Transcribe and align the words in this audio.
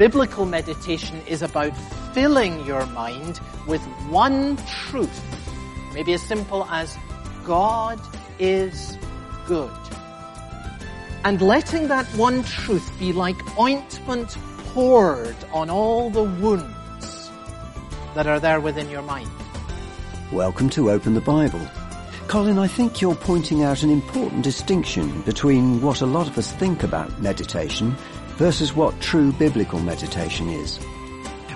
Biblical 0.00 0.46
meditation 0.46 1.20
is 1.26 1.42
about 1.42 1.76
filling 2.14 2.64
your 2.64 2.86
mind 2.86 3.38
with 3.66 3.82
one 4.08 4.56
truth. 4.66 5.20
Maybe 5.92 6.14
as 6.14 6.22
simple 6.22 6.64
as 6.70 6.96
God 7.44 8.00
is 8.38 8.96
good. 9.46 9.70
And 11.22 11.42
letting 11.42 11.88
that 11.88 12.06
one 12.16 12.42
truth 12.44 12.90
be 12.98 13.12
like 13.12 13.36
ointment 13.58 14.38
poured 14.72 15.36
on 15.52 15.68
all 15.68 16.08
the 16.08 16.24
wounds 16.24 17.30
that 18.14 18.26
are 18.26 18.40
there 18.40 18.58
within 18.58 18.88
your 18.88 19.02
mind. 19.02 19.28
Welcome 20.32 20.70
to 20.70 20.90
Open 20.90 21.12
the 21.12 21.20
Bible. 21.20 21.60
Colin, 22.26 22.58
I 22.58 22.68
think 22.68 23.02
you're 23.02 23.14
pointing 23.14 23.64
out 23.64 23.82
an 23.82 23.90
important 23.90 24.44
distinction 24.44 25.20
between 25.22 25.82
what 25.82 26.00
a 26.00 26.06
lot 26.06 26.26
of 26.26 26.38
us 26.38 26.52
think 26.52 26.84
about 26.84 27.20
meditation 27.20 27.94
versus 28.40 28.74
what 28.74 28.98
true 29.02 29.32
biblical 29.32 29.78
meditation 29.78 30.48
is. 30.48 30.80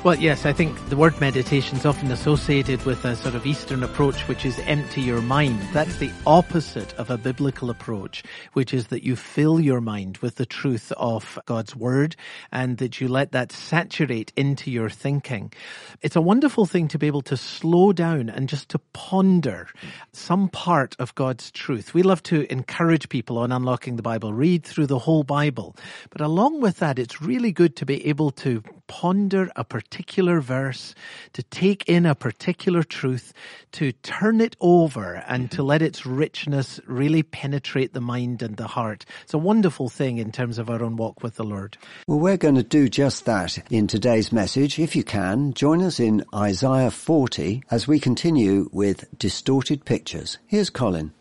Well, 0.05 0.17
yes, 0.17 0.45
I 0.45 0.53
think 0.53 0.91
the 0.91 0.99
word 0.99 1.19
meditation 1.19 1.79
is 1.79 1.87
often 1.87 2.11
associated 2.11 2.85
with 2.85 3.07
a 3.07 3.17
sort 3.17 3.35
of 3.35 3.47
Eastern 3.47 3.83
approach, 3.83 4.29
which 4.29 4.45
is 4.45 4.59
empty 4.67 5.01
your 5.01 5.23
mind. 5.23 5.59
That's 5.73 5.97
the 5.97 6.13
opposite 6.27 6.93
of 6.97 7.09
a 7.09 7.17
biblical 7.17 7.71
approach, 7.71 8.23
which 8.53 8.75
is 8.75 8.89
that 8.89 9.03
you 9.03 9.17
fill 9.17 9.59
your 9.59 9.81
mind 9.81 10.19
with 10.19 10.35
the 10.35 10.45
truth 10.45 10.93
of 10.99 11.39
God's 11.47 11.75
word 11.75 12.17
and 12.53 12.77
that 12.77 13.01
you 13.01 13.09
let 13.09 13.33
that 13.33 13.51
saturate 13.51 14.31
into 14.37 14.71
your 14.71 14.91
thinking. 14.91 15.55
It's 16.03 16.17
a 16.17 16.21
wonderful 16.21 16.67
thing 16.67 16.87
to 16.89 16.99
be 16.99 17.07
able 17.07 17.23
to 17.23 17.39
slow 17.39 17.95
down 17.95 18.29
and 18.29 18.47
just 18.47 18.69
to 18.69 18.81
ponder 18.93 19.69
some 20.13 20.51
part 20.51 20.95
of 20.99 21.15
God's 21.15 21.51
truth. 21.51 21.95
We 21.95 22.03
love 22.03 22.23
to 22.25 22.53
encourage 22.53 23.09
people 23.09 23.39
on 23.39 23.53
unlocking 23.53 23.97
the 23.97 24.03
Bible, 24.03 24.35
read 24.35 24.65
through 24.65 24.89
the 24.89 24.99
whole 24.99 25.23
Bible. 25.23 25.75
But 26.11 26.21
along 26.21 26.61
with 26.61 26.81
that, 26.81 26.99
it's 26.99 27.23
really 27.23 27.53
good 27.53 27.75
to 27.77 27.87
be 27.87 28.07
able 28.07 28.33
to 28.33 28.63
ponder 28.87 29.51
a 29.57 29.65
particular 29.65 29.94
verse, 30.41 30.95
to 31.33 31.43
take 31.45 31.89
in 31.89 32.07
a 32.07 32.15
particular 32.15 32.83
truth, 32.83 33.33
to 33.73 33.93
turn 33.93 34.41
it 34.41 34.57
over 34.61 35.23
and 35.29 35.51
to 35.51 35.59
mm-hmm. 35.59 35.67
let 35.67 35.83
its 35.83 36.07
richness 36.07 36.81
really 36.87 37.23
penetrate 37.23 37.93
the 37.93 38.01
mind 38.01 38.43
and 38.43 38.57
the 38.57 38.67
heart. 38.67 39.05
It's 39.23 39.35
a 39.35 39.39
wonderful 39.39 39.89
thing 39.89 40.19
in 40.19 40.33
terms 40.33 40.59
of 40.59 40.71
our 40.71 40.83
own 40.83 40.97
walk 40.97 41.23
with 41.23 41.37
the 41.37 41.45
Lord. 41.45 41.77
Well, 42.07 42.19
we're 42.19 42.37
going 42.37 42.55
to 42.57 42.63
do 42.63 42.89
just 42.89 43.25
that 43.25 43.59
in 43.71 43.87
today's 43.87 44.33
message. 44.33 44.79
If 44.79 44.97
you 44.97 45.05
can, 45.05 45.53
join 45.53 45.83
us 45.83 46.01
in 46.01 46.25
Isaiah 46.35 46.91
40 46.91 47.63
as 47.71 47.87
we 47.87 47.99
continue 48.01 48.69
with 48.73 49.07
distorted 49.19 49.85
pictures. 49.85 50.39
Here's 50.47 50.71
Colin. 50.71 51.13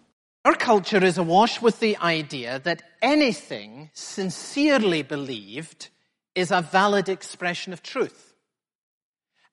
Our 0.45 0.55
culture 0.55 1.01
is 1.01 1.17
awash 1.17 1.61
with 1.61 1.79
the 1.79 1.97
idea 1.97 2.59
that 2.65 2.83
anything 3.01 3.89
sincerely 3.93 5.01
believed 5.01 5.89
is 6.35 6.51
a 6.51 6.61
valid 6.61 7.07
expression 7.07 7.71
of 7.71 7.81
truth. 7.81 8.32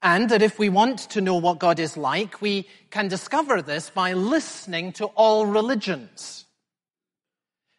And 0.02 0.30
that 0.30 0.42
if 0.42 0.58
we 0.58 0.68
want 0.68 0.98
to 1.10 1.20
know 1.20 1.36
what 1.36 1.58
God 1.58 1.78
is 1.78 1.96
like, 1.96 2.40
we 2.40 2.66
can 2.90 3.08
discover 3.08 3.60
this 3.60 3.90
by 3.90 4.14
listening 4.14 4.92
to 4.94 5.06
all 5.06 5.46
religions. 5.46 6.46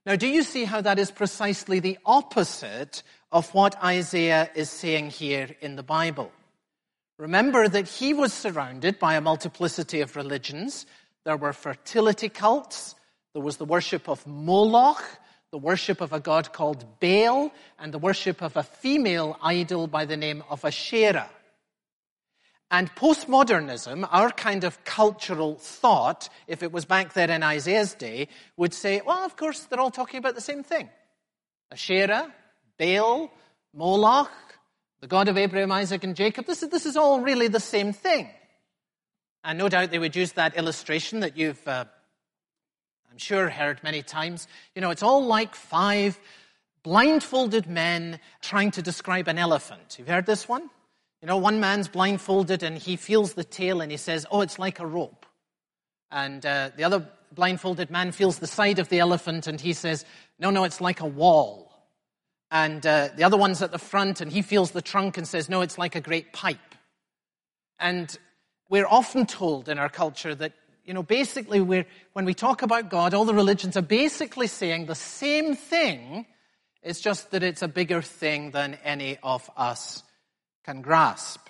Now, 0.05 0.15
do 0.15 0.27
you 0.27 0.43
see 0.43 0.65
how 0.65 0.81
that 0.81 0.99
is 0.99 1.11
precisely 1.11 1.79
the 1.79 1.97
opposite 2.05 3.03
of 3.31 3.53
what 3.53 3.81
Isaiah 3.83 4.49
is 4.55 4.69
saying 4.69 5.11
here 5.11 5.49
in 5.61 5.75
the 5.75 5.83
Bible? 5.83 6.31
Remember 7.17 7.67
that 7.67 7.87
he 7.87 8.13
was 8.13 8.33
surrounded 8.33 8.99
by 8.99 9.15
a 9.15 9.21
multiplicity 9.21 10.01
of 10.01 10.15
religions. 10.15 10.85
There 11.23 11.37
were 11.37 11.53
fertility 11.53 12.29
cults. 12.29 12.95
There 13.33 13.43
was 13.43 13.57
the 13.57 13.65
worship 13.65 14.09
of 14.09 14.25
Moloch 14.25 15.03
the 15.51 15.57
worship 15.57 15.99
of 15.99 16.13
a 16.13 16.19
god 16.21 16.53
called 16.53 16.85
Baal, 17.01 17.51
and 17.77 17.93
the 17.93 17.97
worship 17.97 18.41
of 18.41 18.55
a 18.55 18.63
female 18.63 19.37
idol 19.43 19.85
by 19.85 20.05
the 20.05 20.15
name 20.15 20.41
of 20.49 20.63
Asherah. 20.63 21.29
And 22.71 22.93
postmodernism, 22.95 24.07
our 24.11 24.31
kind 24.31 24.63
of 24.63 24.83
cultural 24.85 25.55
thought, 25.55 26.29
if 26.47 26.63
it 26.63 26.71
was 26.71 26.85
back 26.85 27.13
there 27.13 27.29
in 27.29 27.43
Isaiah's 27.43 27.93
day, 27.93 28.29
would 28.55 28.73
say, 28.73 29.01
well, 29.05 29.25
of 29.25 29.35
course, 29.35 29.59
they're 29.65 29.79
all 29.79 29.91
talking 29.91 30.17
about 30.17 30.35
the 30.35 30.41
same 30.41 30.63
thing. 30.63 30.89
Asherah, 31.69 32.33
Baal, 32.79 33.29
Moloch, 33.73 34.31
the 35.01 35.07
God 35.07 35.27
of 35.27 35.37
Abraham, 35.37 35.71
Isaac, 35.71 36.03
and 36.05 36.15
Jacob. 36.15 36.45
This 36.45 36.63
is, 36.63 36.69
this 36.69 36.85
is 36.85 36.95
all 36.95 37.19
really 37.19 37.49
the 37.49 37.59
same 37.59 37.91
thing. 37.91 38.29
And 39.43 39.59
no 39.59 39.67
doubt 39.67 39.91
they 39.91 39.99
would 39.99 40.15
use 40.15 40.31
that 40.33 40.55
illustration 40.55 41.19
that 41.19 41.35
you've 41.37 41.67
uh, 41.67 41.85
I'm 43.11 43.17
sure 43.17 43.49
heard 43.49 43.83
many 43.83 44.01
times. 44.01 44.47
You 44.73 44.81
know, 44.81 44.89
it's 44.89 45.03
all 45.03 45.25
like 45.25 45.53
five 45.55 46.17
blindfolded 46.83 47.67
men 47.67 48.19
trying 48.41 48.71
to 48.71 48.81
describe 48.81 49.27
an 49.27 49.37
elephant. 49.37 49.97
You've 49.99 50.07
heard 50.07 50.25
this 50.25 50.47
one? 50.47 50.69
You 51.21 51.27
know, 51.27 51.37
one 51.37 51.59
man's 51.59 51.87
blindfolded 51.87 52.63
and 52.63 52.77
he 52.77 52.95
feels 52.95 53.33
the 53.33 53.43
tail 53.43 53.81
and 53.81 53.91
he 53.91 53.97
says, 53.97 54.25
oh, 54.31 54.41
it's 54.41 54.57
like 54.57 54.79
a 54.79 54.87
rope. 54.87 55.27
And 56.09 56.43
uh, 56.43 56.71
the 56.75 56.83
other 56.83 57.07
blindfolded 57.31 57.91
man 57.91 58.11
feels 58.11 58.39
the 58.39 58.47
side 58.47 58.79
of 58.79 58.89
the 58.89 58.99
elephant 58.99 59.45
and 59.45 59.61
he 59.61 59.73
says, 59.73 60.03
no, 60.39 60.49
no, 60.49 60.63
it's 60.63 60.81
like 60.81 60.99
a 60.99 61.05
wall. 61.05 61.71
And 62.49 62.85
uh, 62.85 63.09
the 63.15 63.23
other 63.23 63.37
one's 63.37 63.61
at 63.61 63.71
the 63.71 63.77
front 63.77 64.19
and 64.19 64.31
he 64.31 64.41
feels 64.41 64.71
the 64.71 64.81
trunk 64.81 65.17
and 65.17 65.27
says, 65.27 65.47
no, 65.47 65.61
it's 65.61 65.77
like 65.77 65.95
a 65.95 66.01
great 66.01 66.33
pipe. 66.33 66.57
And 67.79 68.17
we're 68.67 68.87
often 68.87 69.27
told 69.27 69.69
in 69.69 69.77
our 69.77 69.89
culture 69.89 70.33
that 70.33 70.53
you 70.83 70.95
know, 70.95 71.03
basically, 71.03 71.61
when 71.61 72.25
we 72.25 72.33
talk 72.33 72.63
about 72.63 72.89
God, 72.89 73.13
all 73.13 73.23
the 73.23 73.35
religions 73.35 73.77
are 73.77 73.83
basically 73.83 74.47
saying 74.47 74.87
the 74.87 74.95
same 74.95 75.55
thing. 75.55 76.25
It's 76.81 76.99
just 76.99 77.29
that 77.31 77.43
it's 77.43 77.61
a 77.61 77.67
bigger 77.67 78.01
thing 78.01 78.49
than 78.49 78.79
any 78.83 79.17
of 79.21 79.47
us 79.55 80.01
can 80.65 80.81
grasp. 80.81 81.47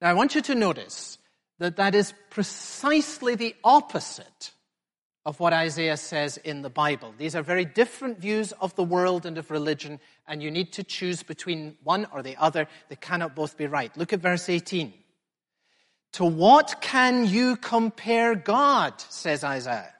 Now, 0.00 0.10
I 0.10 0.14
want 0.14 0.34
you 0.34 0.42
to 0.42 0.54
notice 0.54 1.18
that 1.58 1.76
that 1.76 1.94
is 1.94 2.12
precisely 2.30 3.34
the 3.34 3.54
opposite 3.62 4.52
of 5.24 5.38
what 5.38 5.52
Isaiah 5.52 5.96
says 5.96 6.36
in 6.38 6.62
the 6.62 6.70
Bible. 6.70 7.14
These 7.16 7.36
are 7.36 7.42
very 7.42 7.64
different 7.64 8.18
views 8.18 8.50
of 8.52 8.74
the 8.74 8.82
world 8.82 9.24
and 9.24 9.38
of 9.38 9.50
religion, 9.50 10.00
and 10.26 10.42
you 10.42 10.50
need 10.50 10.72
to 10.72 10.82
choose 10.82 11.22
between 11.22 11.76
one 11.84 12.06
or 12.12 12.22
the 12.22 12.36
other. 12.36 12.66
They 12.88 12.96
cannot 12.96 13.36
both 13.36 13.56
be 13.56 13.66
right. 13.66 13.96
Look 13.96 14.12
at 14.12 14.20
verse 14.20 14.48
18. 14.48 14.92
To 16.14 16.24
what 16.24 16.80
can 16.80 17.26
you 17.26 17.56
compare 17.56 18.34
God? 18.34 19.00
says 19.08 19.44
Isaiah. 19.44 19.94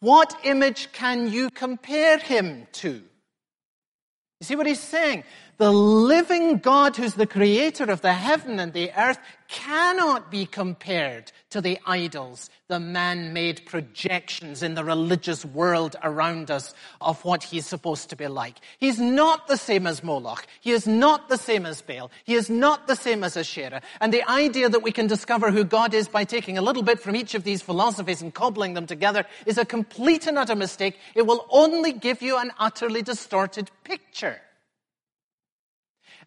What 0.00 0.36
image 0.42 0.90
can 0.90 1.30
you 1.30 1.48
compare 1.50 2.18
him 2.18 2.66
to? 2.72 2.88
You 2.90 4.44
see 4.44 4.56
what 4.56 4.66
he's 4.66 4.80
saying? 4.80 5.22
The 5.58 5.70
living 5.70 6.58
God 6.58 6.96
who's 6.96 7.14
the 7.14 7.26
creator 7.26 7.84
of 7.84 8.00
the 8.00 8.14
heaven 8.14 8.58
and 8.58 8.72
the 8.72 8.90
earth 8.96 9.18
cannot 9.48 10.30
be 10.30 10.46
compared 10.46 11.30
to 11.50 11.60
the 11.60 11.78
idols, 11.86 12.48
the 12.68 12.80
man-made 12.80 13.66
projections 13.66 14.62
in 14.62 14.74
the 14.74 14.82
religious 14.82 15.44
world 15.44 15.94
around 16.02 16.50
us 16.50 16.72
of 17.02 17.22
what 17.24 17.44
he's 17.44 17.66
supposed 17.66 18.08
to 18.10 18.16
be 18.16 18.26
like. 18.28 18.56
He's 18.78 18.98
not 18.98 19.46
the 19.46 19.58
same 19.58 19.86
as 19.86 20.02
Moloch. 20.02 20.46
He 20.62 20.70
is 20.70 20.86
not 20.86 21.28
the 21.28 21.36
same 21.36 21.66
as 21.66 21.82
Baal. 21.82 22.10
He 22.24 22.34
is 22.34 22.48
not 22.48 22.86
the 22.86 22.96
same 22.96 23.22
as 23.22 23.36
Asherah. 23.36 23.82
And 24.00 24.12
the 24.12 24.28
idea 24.28 24.70
that 24.70 24.82
we 24.82 24.90
can 24.90 25.06
discover 25.06 25.50
who 25.50 25.64
God 25.64 25.92
is 25.92 26.08
by 26.08 26.24
taking 26.24 26.56
a 26.56 26.62
little 26.62 26.82
bit 26.82 26.98
from 26.98 27.14
each 27.14 27.34
of 27.34 27.44
these 27.44 27.60
philosophies 27.60 28.22
and 28.22 28.32
cobbling 28.32 28.72
them 28.72 28.86
together 28.86 29.26
is 29.44 29.58
a 29.58 29.66
complete 29.66 30.26
and 30.26 30.38
utter 30.38 30.56
mistake. 30.56 30.98
It 31.14 31.26
will 31.26 31.46
only 31.50 31.92
give 31.92 32.22
you 32.22 32.38
an 32.38 32.52
utterly 32.58 33.02
distorted 33.02 33.70
picture. 33.84 34.40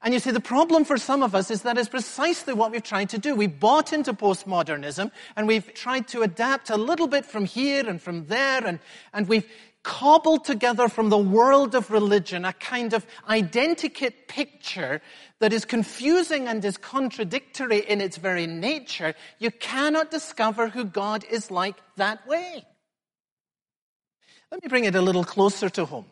And 0.01 0.13
you 0.13 0.19
see, 0.19 0.31
the 0.31 0.39
problem 0.39 0.85
for 0.85 0.97
some 0.97 1.23
of 1.23 1.33
us 1.33 1.49
is 1.49 1.63
that 1.63 1.77
is 1.77 1.89
precisely 1.89 2.53
what 2.53 2.71
we've 2.71 2.83
tried 2.83 3.09
to 3.09 3.17
do. 3.17 3.35
We 3.35 3.47
bought 3.47 3.93
into 3.93 4.13
postmodernism 4.13 5.11
and 5.35 5.47
we've 5.47 5.73
tried 5.73 6.07
to 6.09 6.21
adapt 6.21 6.69
a 6.69 6.77
little 6.77 7.07
bit 7.07 7.25
from 7.25 7.45
here 7.45 7.87
and 7.87 8.01
from 8.01 8.27
there 8.27 8.65
and, 8.65 8.79
and 9.13 9.27
we've 9.27 9.49
cobbled 9.85 10.43
together 10.43 10.89
from 10.89 11.09
the 11.09 11.17
world 11.17 11.75
of 11.75 11.91
religion 11.91 12.43
a 12.43 12.53
kind 12.53 12.93
of 12.93 13.05
identikit 13.29 14.27
picture 14.27 14.99
that 15.39 15.53
is 15.53 15.63
confusing 15.63 16.47
and 16.47 16.65
is 16.65 16.75
contradictory 16.75 17.79
in 17.79 18.01
its 18.01 18.17
very 18.17 18.47
nature. 18.47 19.13
You 19.37 19.51
cannot 19.51 20.09
discover 20.09 20.69
who 20.69 20.85
God 20.85 21.23
is 21.29 21.51
like 21.51 21.75
that 21.97 22.27
way. 22.27 22.65
Let 24.51 24.63
me 24.63 24.69
bring 24.69 24.85
it 24.85 24.95
a 24.95 25.01
little 25.01 25.23
closer 25.23 25.69
to 25.69 25.85
home. 25.85 26.05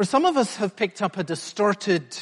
For 0.00 0.06
some 0.06 0.24
of 0.24 0.38
us 0.38 0.56
have 0.56 0.76
picked 0.76 1.02
up 1.02 1.18
a 1.18 1.22
distorted 1.22 2.16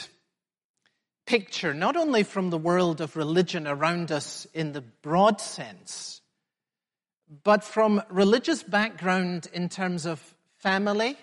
picture, 1.27 1.73
not 1.73 1.97
only 1.97 2.25
from 2.25 2.51
the 2.51 2.59
world 2.59 3.01
of 3.01 3.15
religion 3.15 3.69
around 3.69 4.11
us 4.11 4.49
in 4.53 4.73
the 4.73 4.81
broad 4.81 5.41
sense, 5.41 6.21
but 7.45 7.63
from 7.63 8.03
religious 8.11 8.65
background 8.65 9.47
in 9.53 9.69
terms 9.69 10.07
of 10.07 10.19
family 10.57 11.17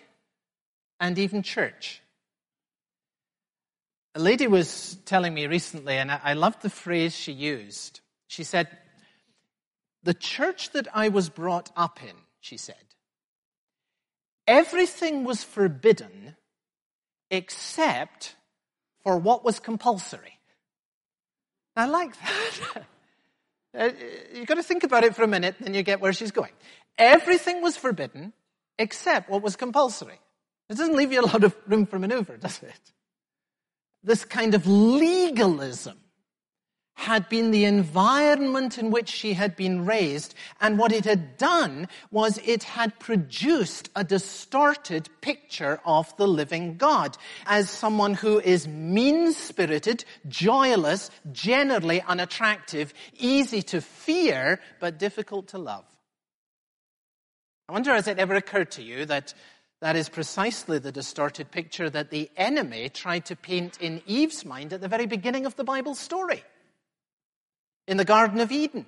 and 0.97 1.19
even 1.19 1.43
church. 1.43 2.01
A 4.13 4.19
lady 4.21 4.47
was 4.47 4.97
telling 5.03 5.33
me 5.33 5.47
recently, 5.47 5.97
and 5.97 6.09
I 6.09 6.35
loved 6.35 6.61
the 6.61 6.69
phrase 6.69 7.13
she 7.13 7.33
used. 7.33 7.99
She 8.27 8.45
said, 8.45 8.69
The 10.03 10.13
church 10.13 10.69
that 10.69 10.87
I 10.93 11.09
was 11.09 11.27
brought 11.27 11.69
up 11.75 12.01
in, 12.01 12.15
she 12.39 12.55
said, 12.55 12.77
everything 14.47 15.23
was 15.23 15.43
forbidden 15.43 16.35
except 17.35 18.35
for 19.03 19.17
what 19.17 19.43
was 19.43 19.59
compulsory. 19.59 20.39
I 21.75 21.85
like 21.85 22.13
that. 23.73 23.93
You've 24.33 24.47
got 24.47 24.55
to 24.55 24.63
think 24.63 24.83
about 24.83 25.03
it 25.03 25.15
for 25.15 25.23
a 25.23 25.27
minute, 25.27 25.55
then 25.59 25.73
you 25.73 25.83
get 25.83 25.99
where 25.99 26.13
she's 26.13 26.31
going. 26.31 26.51
Everything 26.97 27.61
was 27.61 27.75
forbidden 27.75 28.33
except 28.79 29.29
what 29.29 29.41
was 29.41 29.55
compulsory. 29.55 30.19
It 30.69 30.77
doesn't 30.77 30.95
leave 30.95 31.11
you 31.11 31.21
a 31.21 31.27
lot 31.27 31.43
of 31.43 31.55
room 31.67 31.85
for 31.85 31.99
maneuver, 31.99 32.37
does 32.37 32.63
it? 32.63 32.91
This 34.03 34.23
kind 34.25 34.55
of 34.55 34.65
legalism 34.65 35.97
had 36.95 37.29
been 37.29 37.51
the 37.51 37.65
environment 37.65 38.77
in 38.77 38.89
which 38.89 39.09
she 39.09 39.33
had 39.33 39.55
been 39.55 39.85
raised, 39.85 40.33
and 40.59 40.79
what 40.79 40.91
it 40.91 41.05
had 41.05 41.37
done 41.37 41.87
was 42.09 42.39
it 42.45 42.63
had 42.63 42.97
produced 42.99 43.89
a 43.95 44.03
distorted 44.03 45.07
picture 45.21 45.79
of 45.85 46.15
the 46.17 46.27
living 46.27 46.77
God 46.77 47.15
as 47.45 47.69
someone 47.69 48.15
who 48.15 48.39
is 48.39 48.67
mean-spirited, 48.67 50.03
joyless, 50.27 51.11
generally 51.31 52.01
unattractive, 52.01 52.93
easy 53.19 53.61
to 53.61 53.81
fear, 53.81 54.59
but 54.79 54.97
difficult 54.97 55.49
to 55.49 55.57
love. 55.57 55.85
I 57.69 57.73
wonder, 57.73 57.93
has 57.93 58.07
it 58.07 58.19
ever 58.19 58.35
occurred 58.35 58.71
to 58.71 58.81
you 58.81 59.05
that 59.05 59.33
that 59.81 59.95
is 59.95 60.09
precisely 60.09 60.79
the 60.79 60.91
distorted 60.91 61.51
picture 61.51 61.89
that 61.89 62.09
the 62.09 62.31
enemy 62.37 62.89
tried 62.89 63.25
to 63.25 63.35
paint 63.35 63.79
in 63.81 64.01
Eve's 64.07 64.45
mind 64.45 64.73
at 64.73 64.81
the 64.81 64.87
very 64.87 65.05
beginning 65.05 65.45
of 65.45 65.55
the 65.55 65.63
Bible 65.63 65.93
story? 65.93 66.43
In 67.87 67.97
the 67.97 68.05
Garden 68.05 68.39
of 68.39 68.51
Eden. 68.51 68.85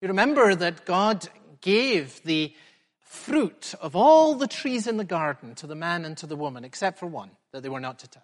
You 0.00 0.08
remember 0.08 0.54
that 0.54 0.84
God 0.84 1.28
gave 1.60 2.22
the 2.24 2.54
fruit 3.00 3.74
of 3.80 3.96
all 3.96 4.34
the 4.34 4.46
trees 4.46 4.86
in 4.86 4.96
the 4.96 5.04
garden 5.04 5.54
to 5.56 5.66
the 5.66 5.74
man 5.74 6.04
and 6.04 6.16
to 6.18 6.26
the 6.26 6.36
woman, 6.36 6.64
except 6.64 6.98
for 6.98 7.06
one 7.06 7.30
that 7.52 7.62
they 7.62 7.68
were 7.68 7.80
not 7.80 7.98
to 8.00 8.08
touch. 8.08 8.22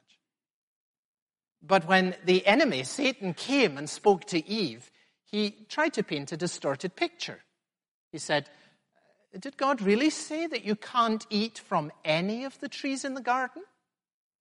But 1.63 1.89
when 1.89 2.15
the 2.25 2.47
enemy, 2.47 2.85
Satan, 2.85 3.33
came 3.35 3.79
and 3.79 3.89
spoke 3.89 4.27
to 4.27 4.47
Eve, 4.47 4.91
he 5.25 5.51
tried 5.69 5.95
to 5.95 6.03
paint 6.03 6.31
a 6.31 6.37
distorted 6.37 6.95
picture. 6.95 7.41
He 8.13 8.19
said, 8.19 8.51
Did 9.39 9.57
God 9.57 9.81
really 9.81 10.11
say 10.11 10.47
that 10.47 10.65
you 10.65 10.77
can't 10.77 11.27
eat 11.31 11.59
from 11.59 11.91
any 12.05 12.45
of 12.45 12.61
the 12.61 12.69
trees 12.69 13.05
in 13.05 13.15
the 13.15 13.23
garden? 13.23 13.63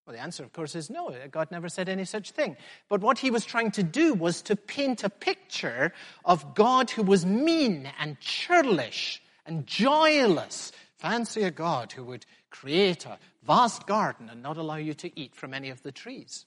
Well, 0.06 0.16
the 0.16 0.22
answer, 0.22 0.44
of 0.44 0.52
course, 0.52 0.76
is 0.76 0.90
no. 0.90 1.16
God 1.32 1.50
never 1.50 1.70
said 1.70 1.88
any 1.88 2.04
such 2.04 2.32
thing. 2.32 2.58
But 2.90 3.00
what 3.00 3.20
he 3.20 3.32
was 3.32 3.46
trying 3.46 3.72
to 3.72 3.84
do 3.84 4.14
was 4.14 4.42
to 4.44 4.56
paint 4.56 5.04
a 5.04 5.10
picture 5.10 5.94
of 6.26 6.56
God 6.56 6.90
who 6.90 7.04
was 7.04 7.26
mean 7.26 7.90
and 8.00 8.20
churlish 8.20 9.22
and 9.46 9.66
joyless. 9.66 10.74
Fancy 10.98 11.44
a 11.44 11.52
God 11.52 11.94
who 11.94 12.04
would 12.04 12.26
create 12.50 13.06
a 13.06 13.18
vast 13.44 13.88
garden 13.88 14.30
and 14.30 14.44
not 14.44 14.58
allow 14.58 14.76
you 14.76 14.94
to 14.96 15.20
eat 15.20 15.36
from 15.36 15.54
any 15.54 15.70
of 15.70 15.82
the 15.84 15.92
trees. 15.92 16.46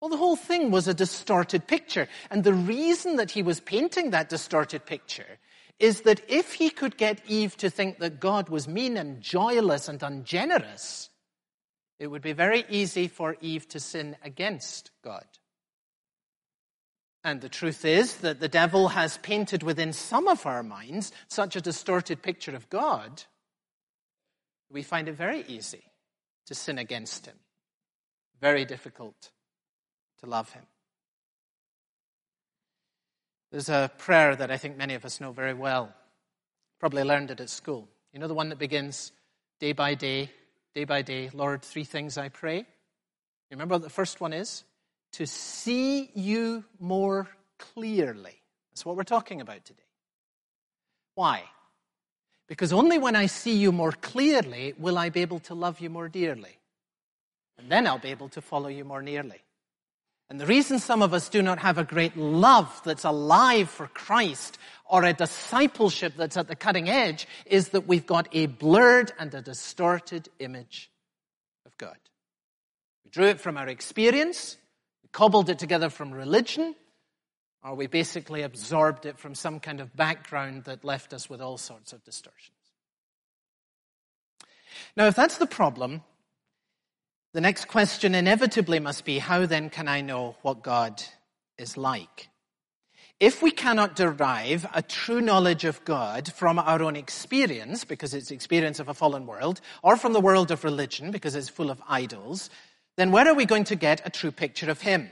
Well, 0.00 0.10
the 0.10 0.16
whole 0.16 0.36
thing 0.36 0.70
was 0.70 0.88
a 0.88 0.94
distorted 0.94 1.66
picture. 1.66 2.08
And 2.30 2.42
the 2.42 2.54
reason 2.54 3.16
that 3.16 3.30
he 3.30 3.42
was 3.42 3.60
painting 3.60 4.10
that 4.10 4.28
distorted 4.28 4.84
picture 4.84 5.38
is 5.78 6.02
that 6.02 6.20
if 6.28 6.54
he 6.54 6.70
could 6.70 6.96
get 6.96 7.20
Eve 7.28 7.56
to 7.58 7.70
think 7.70 7.98
that 7.98 8.18
God 8.18 8.48
was 8.48 8.66
mean 8.66 8.96
and 8.96 9.20
joyless 9.20 9.88
and 9.88 10.02
ungenerous, 10.02 11.08
it 11.98 12.06
would 12.06 12.22
be 12.22 12.32
very 12.32 12.64
easy 12.68 13.08
for 13.08 13.36
Eve 13.40 13.68
to 13.68 13.80
sin 13.80 14.16
against 14.22 14.90
God. 15.02 15.24
And 17.24 17.40
the 17.40 17.48
truth 17.48 17.84
is 17.84 18.18
that 18.18 18.40
the 18.40 18.48
devil 18.48 18.88
has 18.88 19.18
painted 19.18 19.62
within 19.62 19.92
some 19.92 20.28
of 20.28 20.46
our 20.46 20.62
minds 20.62 21.12
such 21.26 21.56
a 21.56 21.60
distorted 21.60 22.22
picture 22.22 22.54
of 22.54 22.70
God, 22.70 23.24
we 24.70 24.82
find 24.82 25.08
it 25.08 25.14
very 25.14 25.44
easy 25.48 25.82
to 26.46 26.54
sin 26.54 26.78
against 26.78 27.26
him, 27.26 27.36
very 28.40 28.64
difficult 28.64 29.30
to 30.20 30.26
love 30.26 30.50
him. 30.52 30.62
There's 33.50 33.68
a 33.68 33.90
prayer 33.98 34.36
that 34.36 34.50
I 34.50 34.56
think 34.56 34.76
many 34.76 34.94
of 34.94 35.04
us 35.04 35.20
know 35.20 35.32
very 35.32 35.54
well, 35.54 35.92
probably 36.78 37.02
learned 37.02 37.30
it 37.30 37.40
at 37.40 37.50
school. 37.50 37.88
You 38.12 38.20
know 38.20 38.28
the 38.28 38.34
one 38.34 38.50
that 38.50 38.58
begins, 38.58 39.12
day 39.58 39.72
by 39.72 39.94
day, 39.94 40.30
day 40.74 40.84
by 40.84 41.02
day, 41.02 41.30
Lord, 41.32 41.62
three 41.62 41.84
things 41.84 42.18
I 42.18 42.28
pray. 42.28 42.58
You 42.58 42.64
remember 43.52 43.74
what 43.76 43.82
the 43.82 43.90
first 43.90 44.20
one 44.20 44.32
is? 44.32 44.64
To 45.12 45.26
see 45.26 46.10
you 46.14 46.64
more 46.78 47.28
clearly. 47.58 48.42
That's 48.70 48.84
what 48.84 48.96
we're 48.96 49.04
talking 49.04 49.40
about 49.40 49.64
today. 49.64 49.82
Why? 51.14 51.42
Because 52.46 52.72
only 52.72 52.98
when 52.98 53.16
I 53.16 53.26
see 53.26 53.56
you 53.56 53.72
more 53.72 53.92
clearly 53.92 54.74
will 54.78 54.98
I 54.98 55.10
be 55.10 55.22
able 55.22 55.40
to 55.40 55.54
love 55.54 55.80
you 55.80 55.90
more 55.90 56.08
dearly. 56.08 56.58
And 57.58 57.70
then 57.70 57.86
I'll 57.86 57.98
be 57.98 58.10
able 58.10 58.28
to 58.30 58.40
follow 58.40 58.68
you 58.68 58.84
more 58.84 59.02
nearly. 59.02 59.42
And 60.30 60.40
the 60.40 60.46
reason 60.46 60.78
some 60.78 61.02
of 61.02 61.14
us 61.14 61.28
do 61.28 61.40
not 61.42 61.58
have 61.58 61.78
a 61.78 61.84
great 61.84 62.16
love 62.16 62.80
that's 62.84 63.04
alive 63.04 63.70
for 63.70 63.86
Christ 63.88 64.58
or 64.88 65.04
a 65.04 65.12
discipleship 65.12 66.14
that's 66.16 66.36
at 66.36 66.48
the 66.48 66.56
cutting 66.56 66.88
edge 66.88 67.28
is 67.46 67.70
that 67.70 67.86
we've 67.86 68.06
got 68.06 68.28
a 68.32 68.46
blurred 68.46 69.12
and 69.18 69.32
a 69.34 69.42
distorted 69.42 70.28
image 70.38 70.90
of 71.66 71.76
God. 71.76 71.96
We 73.04 73.10
drew 73.10 73.26
it 73.26 73.40
from 73.40 73.56
our 73.56 73.68
experience, 73.68 74.56
we 75.02 75.08
cobbled 75.12 75.50
it 75.50 75.58
together 75.58 75.90
from 75.90 76.12
religion, 76.12 76.74
or 77.62 77.74
we 77.74 77.86
basically 77.86 78.42
absorbed 78.42 79.04
it 79.04 79.18
from 79.18 79.34
some 79.34 79.60
kind 79.60 79.80
of 79.80 79.94
background 79.94 80.64
that 80.64 80.84
left 80.84 81.12
us 81.12 81.28
with 81.28 81.42
all 81.42 81.58
sorts 81.58 81.92
of 81.92 82.02
distortions. 82.04 82.52
Now, 84.96 85.06
if 85.06 85.16
that's 85.16 85.38
the 85.38 85.46
problem, 85.46 86.02
the 87.34 87.40
next 87.40 87.66
question 87.66 88.14
inevitably 88.14 88.80
must 88.80 89.04
be 89.04 89.18
how 89.18 89.44
then 89.44 89.70
can 89.70 89.86
I 89.86 90.00
know 90.00 90.36
what 90.42 90.62
God 90.62 91.02
is 91.58 91.76
like? 91.76 92.28
If 93.20 93.42
we 93.42 93.50
cannot 93.50 93.96
derive 93.96 94.64
a 94.72 94.80
true 94.80 95.20
knowledge 95.20 95.64
of 95.64 95.84
God 95.84 96.32
from 96.32 96.56
our 96.60 96.80
own 96.80 96.94
experience, 96.94 97.84
because 97.84 98.14
it's 98.14 98.30
experience 98.30 98.78
of 98.78 98.88
a 98.88 98.94
fallen 98.94 99.26
world, 99.26 99.60
or 99.82 99.96
from 99.96 100.12
the 100.12 100.20
world 100.20 100.52
of 100.52 100.62
religion, 100.62 101.10
because 101.10 101.34
it's 101.34 101.48
full 101.48 101.70
of 101.70 101.82
idols, 101.88 102.48
then 102.96 103.10
where 103.10 103.26
are 103.26 103.34
we 103.34 103.44
going 103.44 103.64
to 103.64 103.74
get 103.74 104.06
a 104.06 104.10
true 104.10 104.30
picture 104.30 104.70
of 104.70 104.82
Him? 104.82 105.10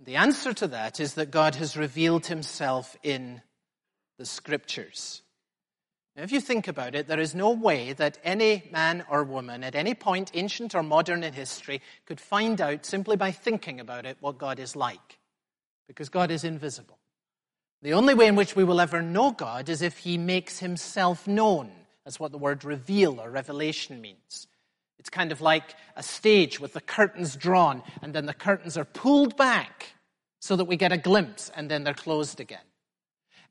The 0.00 0.16
answer 0.16 0.54
to 0.54 0.66
that 0.68 0.98
is 0.98 1.14
that 1.14 1.30
God 1.30 1.56
has 1.56 1.76
revealed 1.76 2.26
Himself 2.26 2.96
in 3.02 3.42
the 4.16 4.24
Scriptures. 4.24 5.20
Now, 6.16 6.22
if 6.22 6.32
you 6.32 6.40
think 6.40 6.68
about 6.68 6.94
it, 6.94 7.06
there 7.06 7.20
is 7.20 7.34
no 7.34 7.50
way 7.50 7.92
that 7.92 8.16
any 8.24 8.64
man 8.72 9.04
or 9.10 9.24
woman 9.24 9.62
at 9.62 9.74
any 9.74 9.92
point, 9.92 10.30
ancient 10.32 10.74
or 10.74 10.82
modern 10.82 11.22
in 11.22 11.34
history, 11.34 11.82
could 12.06 12.18
find 12.20 12.62
out 12.62 12.86
simply 12.86 13.16
by 13.16 13.30
thinking 13.30 13.78
about 13.78 14.06
it 14.06 14.16
what 14.20 14.38
God 14.38 14.58
is 14.58 14.74
like. 14.74 15.17
Because 15.88 16.08
God 16.08 16.30
is 16.30 16.44
invisible. 16.44 16.98
The 17.82 17.94
only 17.94 18.14
way 18.14 18.28
in 18.28 18.36
which 18.36 18.54
we 18.54 18.62
will 18.62 18.80
ever 18.80 19.02
know 19.02 19.32
God 19.32 19.68
is 19.68 19.82
if 19.82 19.98
He 19.98 20.18
makes 20.18 20.60
Himself 20.60 21.26
known. 21.26 21.72
That's 22.04 22.20
what 22.20 22.30
the 22.30 22.38
word 22.38 22.64
reveal 22.64 23.20
or 23.20 23.30
revelation 23.30 24.00
means. 24.00 24.46
It's 24.98 25.10
kind 25.10 25.32
of 25.32 25.40
like 25.40 25.74
a 25.96 26.02
stage 26.02 26.60
with 26.60 26.72
the 26.72 26.80
curtains 26.80 27.36
drawn, 27.36 27.82
and 28.02 28.14
then 28.14 28.26
the 28.26 28.34
curtains 28.34 28.76
are 28.76 28.84
pulled 28.84 29.36
back 29.36 29.94
so 30.40 30.56
that 30.56 30.66
we 30.66 30.76
get 30.76 30.92
a 30.92 30.96
glimpse, 30.96 31.50
and 31.56 31.70
then 31.70 31.84
they're 31.84 31.94
closed 31.94 32.40
again. 32.40 32.67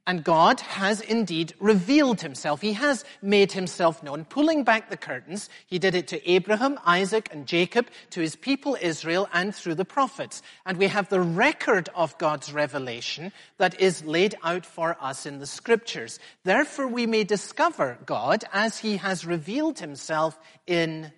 And 0.07 0.23
God 0.23 0.61
has 0.61 1.01
indeed 1.01 1.53
revealed 1.59 2.21
himself. 2.21 2.61
He 2.61 2.71
has 2.73 3.03
made 3.21 3.51
himself 3.51 4.01
known. 4.01 4.23
Pulling 4.23 4.63
back 4.63 4.89
the 4.89 4.95
curtains, 4.95 5.49
he 5.67 5.79
did 5.79 5.95
it 5.95 6.07
to 6.07 6.31
Abraham, 6.31 6.79
Isaac, 6.85 7.27
and 7.33 7.45
Jacob, 7.45 7.87
to 8.11 8.21
his 8.21 8.37
people 8.37 8.77
Israel, 8.81 9.27
and 9.33 9.53
through 9.53 9.75
the 9.75 9.83
prophets. 9.83 10.41
And 10.65 10.77
we 10.77 10.87
have 10.87 11.09
the 11.09 11.19
record 11.19 11.89
of 11.93 12.17
God's 12.17 12.53
revelation 12.53 13.33
that 13.57 13.81
is 13.81 14.05
laid 14.05 14.35
out 14.43 14.65
for 14.65 14.95
us 15.01 15.25
in 15.25 15.39
the 15.39 15.45
scriptures. 15.45 16.19
Therefore, 16.45 16.87
we 16.87 17.05
may 17.05 17.25
discover 17.25 17.97
God 18.05 18.45
as 18.53 18.77
he 18.77 18.95
has 18.95 19.25
revealed 19.25 19.79
himself 19.79 20.39
in 20.65 21.11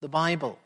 the 0.00 0.08
Bible. 0.08 0.58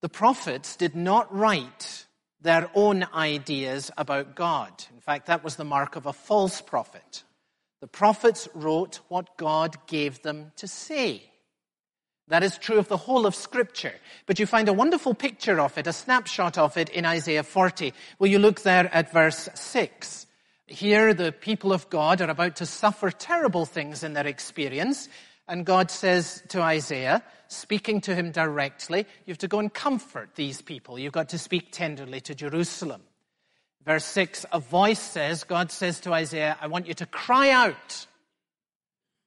The 0.00 0.08
prophets 0.08 0.76
did 0.76 0.96
not 0.96 1.34
write 1.34 2.06
their 2.44 2.70
own 2.74 3.06
ideas 3.14 3.90
about 3.96 4.36
God. 4.36 4.70
In 4.94 5.00
fact, 5.00 5.26
that 5.26 5.42
was 5.42 5.56
the 5.56 5.64
mark 5.64 5.96
of 5.96 6.04
a 6.06 6.12
false 6.12 6.60
prophet. 6.60 7.24
The 7.80 7.86
prophets 7.88 8.48
wrote 8.54 9.00
what 9.08 9.36
God 9.38 9.76
gave 9.86 10.22
them 10.22 10.52
to 10.56 10.68
say. 10.68 11.24
That 12.28 12.42
is 12.42 12.58
true 12.58 12.78
of 12.78 12.88
the 12.88 12.98
whole 12.98 13.26
of 13.26 13.34
Scripture. 13.34 13.94
But 14.26 14.38
you 14.38 14.46
find 14.46 14.68
a 14.68 14.74
wonderful 14.74 15.14
picture 15.14 15.58
of 15.58 15.76
it, 15.78 15.86
a 15.86 15.92
snapshot 15.92 16.58
of 16.58 16.76
it 16.76 16.90
in 16.90 17.06
Isaiah 17.06 17.42
40. 17.42 17.94
Will 18.18 18.28
you 18.28 18.38
look 18.38 18.60
there 18.60 18.94
at 18.94 19.10
verse 19.10 19.48
6? 19.54 20.26
Here, 20.66 21.14
the 21.14 21.32
people 21.32 21.72
of 21.72 21.88
God 21.88 22.20
are 22.20 22.30
about 22.30 22.56
to 22.56 22.66
suffer 22.66 23.10
terrible 23.10 23.64
things 23.64 24.04
in 24.04 24.12
their 24.12 24.26
experience. 24.26 25.08
And 25.46 25.66
God 25.66 25.90
says 25.90 26.42
to 26.48 26.62
Isaiah, 26.62 27.22
speaking 27.48 28.00
to 28.02 28.14
him 28.14 28.30
directly, 28.30 29.06
you 29.26 29.32
have 29.32 29.38
to 29.38 29.48
go 29.48 29.58
and 29.58 29.72
comfort 29.72 30.30
these 30.34 30.62
people. 30.62 30.98
You've 30.98 31.12
got 31.12 31.30
to 31.30 31.38
speak 31.38 31.70
tenderly 31.70 32.20
to 32.22 32.34
Jerusalem. 32.34 33.02
Verse 33.84 34.04
6, 34.06 34.46
a 34.52 34.60
voice 34.60 35.00
says, 35.00 35.44
God 35.44 35.70
says 35.70 36.00
to 36.00 36.14
Isaiah, 36.14 36.56
I 36.60 36.68
want 36.68 36.86
you 36.86 36.94
to 36.94 37.06
cry 37.06 37.50
out. 37.50 38.06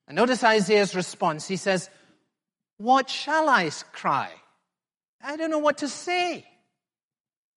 And 0.08 0.16
notice 0.16 0.44
Isaiah's 0.44 0.96
response. 0.96 1.48
He 1.48 1.58
says, 1.58 1.90
What 2.78 3.10
shall 3.10 3.50
I 3.50 3.70
cry? 3.92 4.32
I 5.22 5.36
don't 5.36 5.52
know 5.52 5.60
what 5.60 5.80
to 5.80 5.88
say. 5.88 6.46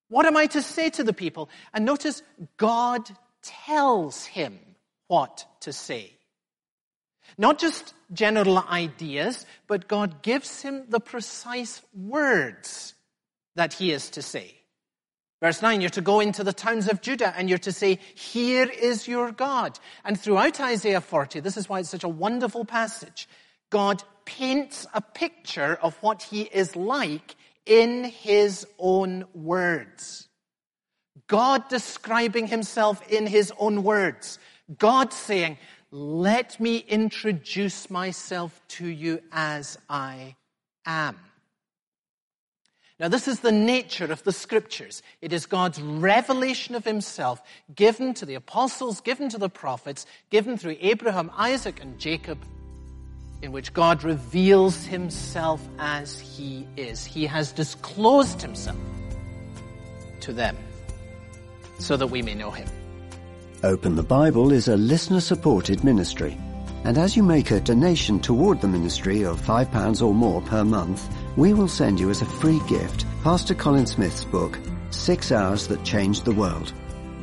What 0.09 0.27
am 0.27 0.37
I 0.37 0.47
to 0.47 0.61
say 0.61 0.91
to 0.91 1.05
the 1.05 1.13
people? 1.13 1.49
And 1.73 1.85
notice 1.85 2.23
God 2.57 3.09
tells 3.43 4.27
him 4.27 4.59
what 5.07 5.47
to 5.61 5.73
say. 5.73 6.13
Not 7.41 7.59
just 7.59 7.95
general 8.13 8.59
ideas, 8.59 9.47
but 9.67 9.89
God 9.89 10.21
gives 10.21 10.61
him 10.61 10.85
the 10.91 11.01
precise 11.01 11.81
words 11.95 12.93
that 13.57 13.73
he 13.73 13.93
is 13.93 14.11
to 14.11 14.21
say. 14.21 14.55
Verse 15.41 15.63
9, 15.63 15.81
you're 15.81 15.89
to 15.89 16.03
go 16.03 16.21
into 16.21 16.45
the 16.45 16.53
towns 16.53 16.87
of 16.87 17.01
Judah 17.01 17.33
and 17.35 17.49
you're 17.49 17.57
to 17.61 17.73
say, 17.73 17.99
Here 18.15 18.69
is 18.69 19.09
your 19.09 19.33
God. 19.33 19.79
And 20.05 20.21
throughout 20.21 20.61
Isaiah 20.61 21.01
40, 21.01 21.41
this 21.41 21.57
is 21.57 21.67
why 21.67 21.81
it's 21.81 21.89
such 21.89 22.05
a 22.05 22.11
wonderful 22.11 22.67
passage, 22.67 23.27
God 23.71 24.03
paints 24.27 24.87
a 24.93 25.01
picture 25.01 25.79
of 25.81 25.97
what 26.03 26.23
he 26.23 26.43
is 26.43 26.77
like 26.77 27.37
in 27.65 28.05
his 28.05 28.67
own 28.79 29.25
words. 29.33 30.29
God 31.27 31.67
describing 31.71 32.49
himself 32.49 33.01
in 33.09 33.27
his 33.27 33.51
own 33.59 33.83
words. 33.83 34.39
God 34.79 35.15
saying, 35.15 35.57
let 35.93 36.61
me 36.61 36.79
introduce 36.79 37.91
myself 37.91 38.61
to 38.69 38.87
you 38.87 39.21
as 39.33 39.77
I 39.89 40.37
am. 40.87 41.17
Now, 43.01 43.09
this 43.09 43.27
is 43.27 43.41
the 43.41 43.51
nature 43.51 44.13
of 44.13 44.23
the 44.25 44.33
scriptures. 44.33 45.03
It 45.23 45.33
is 45.33 45.47
God's 45.47 45.81
revelation 45.81 46.75
of 46.75 46.85
himself 46.85 47.41
given 47.75 48.13
to 48.15 48.27
the 48.27 48.35
apostles, 48.35 49.01
given 49.01 49.31
to 49.31 49.39
the 49.39 49.49
prophets, 49.49 50.05
given 50.29 50.59
through 50.59 50.77
Abraham, 50.81 51.31
Isaac, 51.35 51.81
and 51.81 51.99
Jacob, 51.99 52.39
in 53.41 53.53
which 53.53 53.73
God 53.73 54.05
reveals 54.05 54.85
himself 54.85 55.67
as 55.79 56.21
he 56.21 56.69
is. 56.77 57.07
He 57.07 57.25
has 57.25 57.53
disclosed 57.53 58.43
himself 58.43 58.77
to 60.21 60.35
them 60.35 60.59
so 61.79 61.97
that 61.97 62.09
we 62.09 62.21
may 62.21 62.35
know 62.35 62.51
him. 62.51 62.69
Open 63.63 63.95
the 63.95 64.03
Bible 64.03 64.53
is 64.53 64.69
a 64.69 64.77
listener 64.77 65.21
supported 65.21 65.85
ministry. 65.85 66.39
And 66.85 66.97
as 66.97 67.15
you 67.15 67.23
make 67.23 67.51
a 67.51 67.61
donation 67.61 68.19
toward 68.19 68.63
the 68.63 68.69
ministry 68.69 69.23
of 69.23 69.39
£5 69.39 70.01
or 70.01 70.15
more 70.15 70.41
per 70.41 70.65
month, 70.65 71.15
we 71.37 71.53
will 71.53 71.69
send 71.69 72.01
you 72.01 72.09
as 72.09 72.23
a 72.23 72.27
free 72.27 72.61
gift 72.69 73.05
Pastor 73.23 73.55
Colin 73.55 73.87
Smith's 73.87 74.25
book, 74.25 74.59
Six 74.89 75.31
Hours 75.31 75.67
That 75.67 75.85
Changed 75.85 76.25
the 76.25 76.33
World. 76.33 76.73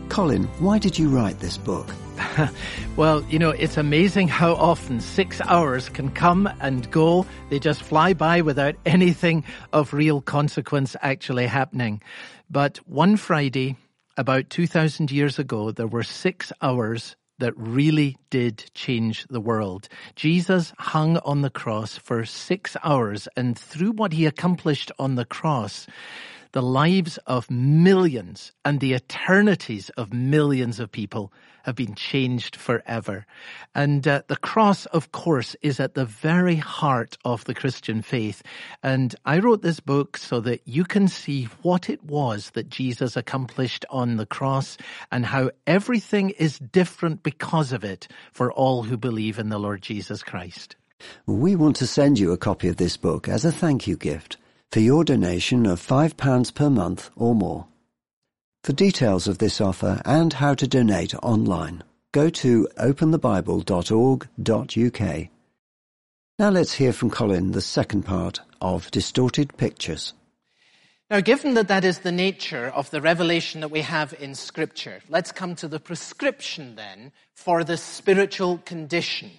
Colin, 0.10 0.44
why 0.60 0.78
did 0.78 1.00
you 1.00 1.10
write 1.10 1.40
this 1.40 1.58
book? 1.58 1.90
well, 2.96 3.24
you 3.24 3.40
know, 3.40 3.50
it's 3.50 3.78
amazing 3.78 4.28
how 4.28 4.54
often 4.54 5.02
six 5.02 5.42
hours 5.42 5.90
can 5.90 6.12
come 6.12 6.48
and 6.62 6.90
go. 6.92 7.26
They 7.50 7.58
just 7.58 7.82
fly 7.82 8.14
by 8.14 8.42
without 8.42 8.76
anything 8.86 9.44
of 9.74 9.92
real 9.92 10.22
consequence 10.22 10.96
actually 11.02 11.48
happening. 11.48 12.00
But 12.48 12.78
one 12.88 13.18
Friday, 13.18 13.76
about 14.18 14.50
2,000 14.50 15.12
years 15.12 15.40
ago, 15.40 15.72
there 15.72 15.88
were 15.88 16.04
six 16.04 16.52
hours 16.62 17.16
that 17.40 17.54
really 17.56 18.18
did 18.32 18.70
change 18.74 19.26
the 19.30 19.40
world. 19.40 19.88
Jesus 20.16 20.74
hung 20.80 21.18
on 21.18 21.42
the 21.42 21.52
cross 21.52 21.96
for 21.96 22.26
six 22.26 22.76
hours, 22.84 23.28
and 23.38 23.58
through 23.58 23.92
what 23.92 24.14
he 24.14 24.26
accomplished 24.26 24.92
on 24.98 25.16
the 25.16 25.26
cross, 25.26 25.86
the 26.54 26.64
lives 26.64 27.18
of 27.28 27.52
millions 27.52 28.52
and 28.66 28.80
the 28.80 28.94
eternities 28.94 29.90
of 29.92 30.14
millions 30.14 30.80
of 30.80 30.92
people 30.92 31.32
have 31.68 31.76
been 31.76 31.94
changed 31.94 32.56
forever. 32.56 33.26
And 33.76 34.08
uh, 34.08 34.24
the 34.28 34.38
cross, 34.38 34.88
of 34.88 35.12
course, 35.12 35.56
is 35.62 35.80
at 35.80 35.94
the 35.94 36.06
very 36.06 36.56
heart 36.56 37.18
of 37.24 37.44
the 37.46 37.54
Christian 37.54 38.02
faith. 38.02 38.42
And 38.82 39.14
I 39.26 39.40
wrote 39.40 39.62
this 39.62 39.80
book 39.80 40.18
so 40.18 40.40
that 40.40 40.62
you 40.66 40.86
can 40.86 41.08
see 41.08 41.44
what 41.62 41.90
it 41.90 42.04
was 42.04 42.52
that 42.52 42.70
Jesus 42.70 43.16
accomplished 43.16 43.86
on 43.90 44.16
the 44.16 44.26
cross 44.26 44.78
and 45.12 45.26
how 45.26 45.52
everything 45.68 46.32
is 46.32 46.58
different 46.58 47.22
because 47.22 47.74
of 47.74 47.84
it 47.84 48.08
for 48.32 48.52
all 48.52 48.84
who 48.84 48.98
believe 48.98 49.38
in 49.38 49.50
the 49.50 49.60
Lord 49.60 49.82
Jesus 49.82 50.24
Christ. 50.24 50.76
We 51.26 51.56
want 51.56 51.76
to 51.76 51.88
send 51.88 52.18
you 52.18 52.32
a 52.32 52.38
copy 52.38 52.70
of 52.70 52.78
this 52.78 52.98
book 52.98 53.28
as 53.28 53.46
a 53.46 53.52
thank 53.52 53.86
you 53.86 53.98
gift 53.98 54.38
for 54.72 54.80
your 54.80 55.04
donation 55.04 55.66
of 55.66 55.86
£5 55.86 56.54
per 56.56 56.70
month 56.70 57.10
or 57.16 57.36
more. 57.36 57.68
For 58.68 58.74
details 58.74 59.30
of 59.30 59.38
this 59.38 59.62
offer 59.62 60.02
and 60.04 60.34
how 60.34 60.54
to 60.56 60.68
donate 60.68 61.16
online, 61.24 61.84
go 62.12 62.30
to 62.30 62.68
openthebible.org.uk. 62.78 65.28
Now 66.38 66.50
let's 66.50 66.74
hear 66.74 66.92
from 66.92 67.10
Colin 67.10 67.54
the 67.54 67.62
second 67.62 68.04
part 68.04 68.42
of 68.60 68.92
Distorted 68.92 69.56
Pictures. 69.56 70.14
Now, 71.10 71.22
given 71.22 71.54
that 71.54 71.70
that 71.70 71.86
is 71.86 72.00
the 72.00 72.12
nature 72.12 72.68
of 72.68 72.92
the 72.92 73.00
revelation 73.00 73.62
that 73.62 73.72
we 73.72 73.80
have 73.80 74.14
in 74.20 74.36
Scripture, 74.36 75.00
let's 75.08 75.32
come 75.32 75.56
to 75.56 75.70
the 75.70 75.80
prescription 75.80 76.76
then 76.76 77.14
for 77.36 77.64
the 77.64 77.78
spiritual 77.78 78.58
condition 78.58 79.32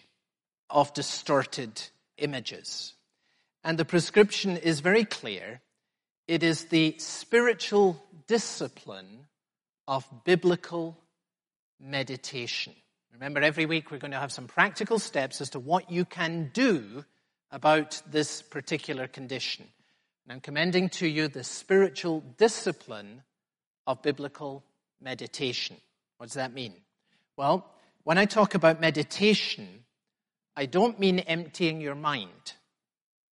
of 0.71 0.95
distorted 0.95 1.83
images. 2.17 2.95
And 3.63 3.77
the 3.77 3.85
prescription 3.85 4.57
is 4.57 4.81
very 4.81 5.05
clear. 5.05 5.61
It 6.27 6.43
is 6.43 6.65
the 6.65 6.95
spiritual 6.97 8.03
discipline 8.29 9.27
of 9.89 10.07
biblical 10.25 10.97
meditation. 11.81 12.75
Remember, 13.13 13.41
every 13.41 13.67
week 13.67 13.91
we're 13.91 13.99
going 13.99 14.13
to 14.13 14.19
have 14.19 14.31
some 14.31 14.47
practical 14.47 15.01
steps 15.01 15.41
as 15.41 15.51
to 15.51 15.59
what 15.59 15.91
you 15.91 16.05
can 16.05 16.51
do 16.53 17.05
about 17.51 18.01
this 18.09 18.43
particular 18.43 19.09
condition. 19.09 19.67
And 20.25 20.33
I'm 20.33 20.41
commending 20.41 20.91
to 20.91 21.09
you 21.09 21.27
the 21.27 21.43
spiritual 21.43 22.21
discipline 22.37 23.23
of 23.87 24.03
biblical 24.03 24.63
meditation. 25.01 25.77
What 26.19 26.27
does 26.27 26.35
that 26.35 26.55
mean? 26.55 26.75
Well, 27.37 27.69
when 28.05 28.19
I 28.19 28.27
talk 28.27 28.55
about 28.55 28.81
meditation, 28.81 29.85
I 30.55 30.67
don't 30.67 31.01
mean 31.01 31.19
emptying 31.21 31.81
your 31.81 31.97
mind 31.97 32.53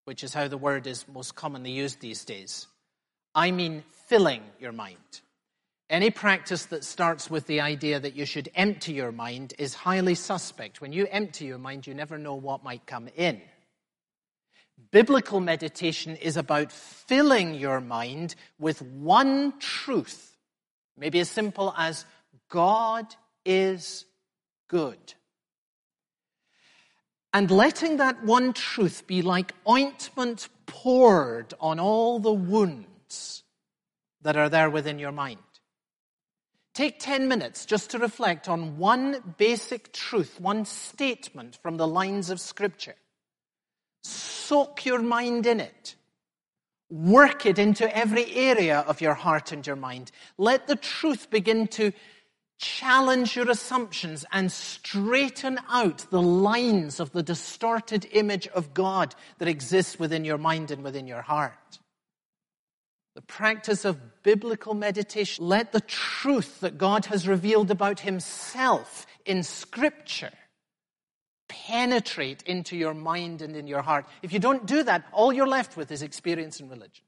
which 0.07 0.23
is 0.23 0.33
how 0.33 0.49
the 0.49 0.57
word 0.57 0.87
is 0.87 1.05
most 1.13 1.35
commonly 1.35 1.73
used 1.73 2.01
these 2.01 2.25
days. 2.25 2.69
I 3.37 3.51
mean 3.51 3.85
filling 4.07 4.43
your 4.59 4.73
mind. 4.73 4.97
Any 5.91 6.11
practice 6.11 6.65
that 6.67 6.83
starts 6.83 7.31
with 7.31 7.47
the 7.47 7.61
idea 7.61 8.01
that 8.01 8.17
you 8.17 8.25
should 8.25 8.49
empty 8.57 8.95
your 8.95 9.13
mind 9.13 9.55
is 9.59 9.75
highly 9.75 10.15
suspect. 10.15 10.81
When 10.81 10.93
you 10.93 11.07
empty 11.09 11.45
your 11.45 11.59
mind, 11.59 11.87
you 11.87 11.95
never 11.95 12.19
know 12.19 12.35
what 12.35 12.65
might 12.65 12.87
come 12.87 13.09
in. 13.15 13.41
Biblical 14.91 15.41
meditation 15.41 16.17
is 16.17 16.37
about 16.37 16.73
filling 16.73 17.55
your 17.55 17.81
mind 17.81 18.35
with 18.59 18.81
one 18.83 19.59
truth, 19.59 20.37
maybe 20.97 21.21
as 21.21 21.31
simple 21.31 21.75
as 21.77 22.05
God 22.49 23.07
is 23.45 24.07
good 24.69 24.99
and 27.33 27.51
letting 27.51 27.99
that 27.99 28.25
one 28.25 28.55
truth 28.55 29.07
be 29.07 29.21
like 29.21 29.53
ointment 29.69 30.49
poured 30.65 31.53
on 31.61 31.79
all 31.79 32.19
the 32.19 32.33
wounds 32.33 32.96
that 34.23 34.37
are 34.37 34.49
there 34.49 34.71
within 34.71 34.99
your 34.99 35.13
mind. 35.13 35.39
Take 36.75 36.99
10 37.01 37.29
minutes 37.29 37.65
just 37.65 37.91
to 37.91 37.99
reflect 37.99 38.49
on 38.49 38.77
one 38.77 39.35
basic 39.39 39.93
truth, 39.93 40.39
one 40.39 40.67
statement 40.67 41.59
from 41.63 41.79
the 41.79 41.87
lines 41.87 42.29
of 42.29 42.39
Scripture. 42.39 42.97
Soak 44.05 44.85
your 44.85 45.01
mind 45.01 45.47
in 45.47 45.61
it. 45.61 45.95
Work 46.91 47.47
it 47.47 47.59
into 47.59 47.97
every 47.97 48.31
area 48.35 48.81
of 48.81 49.01
your 49.01 49.15
heart 49.15 49.53
and 49.53 49.67
your 49.67 49.77
mind. 49.77 50.13
Let 50.37 50.67
the 50.67 50.77
truth 50.77 51.31
begin 51.31 51.67
to 51.69 51.93
challenge 52.59 53.37
your 53.37 53.51
assumptions 53.51 54.25
and 54.33 54.51
straighten 54.53 55.59
out 55.69 56.07
the 56.11 56.23
lines 56.23 57.01
of 57.01 57.13
the 57.13 57.23
distorted 57.23 58.07
image 58.13 58.49
of 58.49 58.75
God 58.75 59.15
that 59.39 59.49
exists 59.49 59.99
within 59.99 60.25
your 60.25 60.39
mind 60.39 60.71
and 60.71 60.83
within 60.83 61.07
your 61.07 61.23
heart. 61.23 61.79
The 63.17 63.23
practice 63.23 63.87
of 63.87 64.23
biblical 64.23 64.75
meditation, 64.75 65.47
let 65.47 65.73
the 65.73 65.81
truth 65.81 66.61
that 66.61 66.77
God 66.77 67.07
has 67.07 67.27
revealed 67.27 67.71
about 67.71 68.01
himself 68.01 69.07
in 69.25 69.43
scripture 69.43 70.33
penetrate 71.49 72.43
into 72.43 72.77
your 72.77 72.93
mind 72.93 73.41
and 73.41 73.57
in 73.57 73.67
your 73.67 73.81
heart. 73.81 74.05
If 74.21 74.35
you 74.35 74.39
don't 74.39 74.67
do 74.67 74.83
that, 74.83 75.07
all 75.13 75.33
you're 75.33 75.47
left 75.47 75.79
with 75.79 75.91
is 75.91 76.03
experience 76.03 76.61
and 76.61 76.69
religion. 76.69 77.07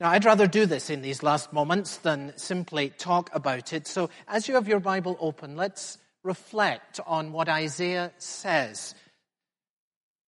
Now, 0.00 0.10
I'd 0.10 0.24
rather 0.24 0.48
do 0.48 0.66
this 0.66 0.90
in 0.90 1.02
these 1.02 1.22
last 1.22 1.52
moments 1.52 1.98
than 1.98 2.36
simply 2.36 2.90
talk 2.90 3.30
about 3.32 3.72
it. 3.72 3.86
So, 3.86 4.10
as 4.26 4.48
you 4.48 4.54
have 4.54 4.66
your 4.66 4.80
Bible 4.80 5.16
open, 5.20 5.54
let's 5.54 5.98
reflect 6.24 6.98
on 7.06 7.30
what 7.30 7.48
Isaiah 7.48 8.10
says 8.18 8.92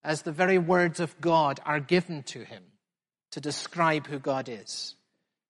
as 0.05 0.23
the 0.23 0.31
very 0.31 0.59
words 0.59 1.01
of 1.01 1.21
God 1.21 1.59
are 1.67 1.81
given 1.81 2.23
to 2.25 2.45
him 2.45 2.63
to 3.33 3.41
describe 3.41 4.07
who 4.07 4.19
God 4.19 4.49
is. 4.49 4.95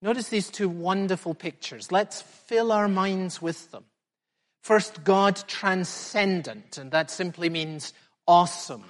Notice 0.00 0.28
these 0.28 0.50
two 0.50 0.68
wonderful 0.68 1.34
pictures. 1.34 1.92
Let's 1.92 2.22
fill 2.22 2.72
our 2.72 2.88
minds 2.88 3.40
with 3.40 3.70
them. 3.70 3.84
First, 4.62 5.04
God 5.04 5.36
transcendent, 5.46 6.78
and 6.78 6.90
that 6.92 7.10
simply 7.10 7.50
means 7.50 7.92
awesome 8.26 8.84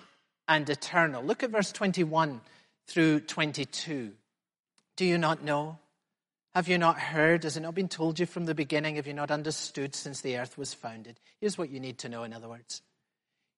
and 0.48 0.68
eternal. 0.68 1.22
Look 1.22 1.42
at 1.42 1.50
verse 1.50 1.72
21 1.72 2.40
through 2.86 3.20
22. 3.20 4.12
Do 4.96 5.04
you 5.04 5.18
not 5.18 5.42
know? 5.42 5.78
Have 6.54 6.68
you 6.68 6.76
not 6.76 6.98
heard? 6.98 7.44
Has 7.44 7.56
it 7.56 7.60
not 7.60 7.74
been 7.74 7.88
told 7.88 8.18
you 8.18 8.26
from 8.26 8.44
the 8.44 8.54
beginning? 8.54 8.96
Have 8.96 9.06
you 9.06 9.14
not 9.14 9.30
understood 9.30 9.94
since 9.94 10.20
the 10.20 10.36
earth 10.38 10.58
was 10.58 10.74
founded? 10.74 11.18
Here's 11.40 11.56
what 11.56 11.70
you 11.70 11.80
need 11.80 11.98
to 11.98 12.10
know, 12.10 12.24
in 12.24 12.34
other 12.34 12.48
words. 12.48 12.82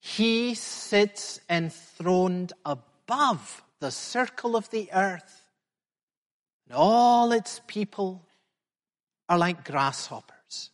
He 0.00 0.54
sits 0.54 1.40
enthroned 1.50 2.52
above 2.64 3.62
the 3.84 3.90
circle 3.90 4.56
of 4.56 4.70
the 4.70 4.88
earth, 4.94 5.42
and 6.66 6.74
all 6.74 7.32
its 7.32 7.60
people 7.66 8.26
are 9.28 9.36
like 9.36 9.62
grasshoppers. 9.62 10.70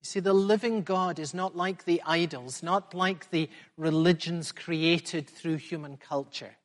You 0.00 0.06
see, 0.06 0.20
the 0.20 0.32
living 0.32 0.80
God 0.80 1.18
is 1.18 1.34
not 1.34 1.54
like 1.54 1.84
the 1.84 2.00
idols, 2.06 2.62
not 2.62 2.94
like 2.94 3.28
the 3.28 3.50
religions 3.76 4.50
created 4.50 5.28
through 5.28 5.56
human 5.56 5.98
culture. 5.98 6.56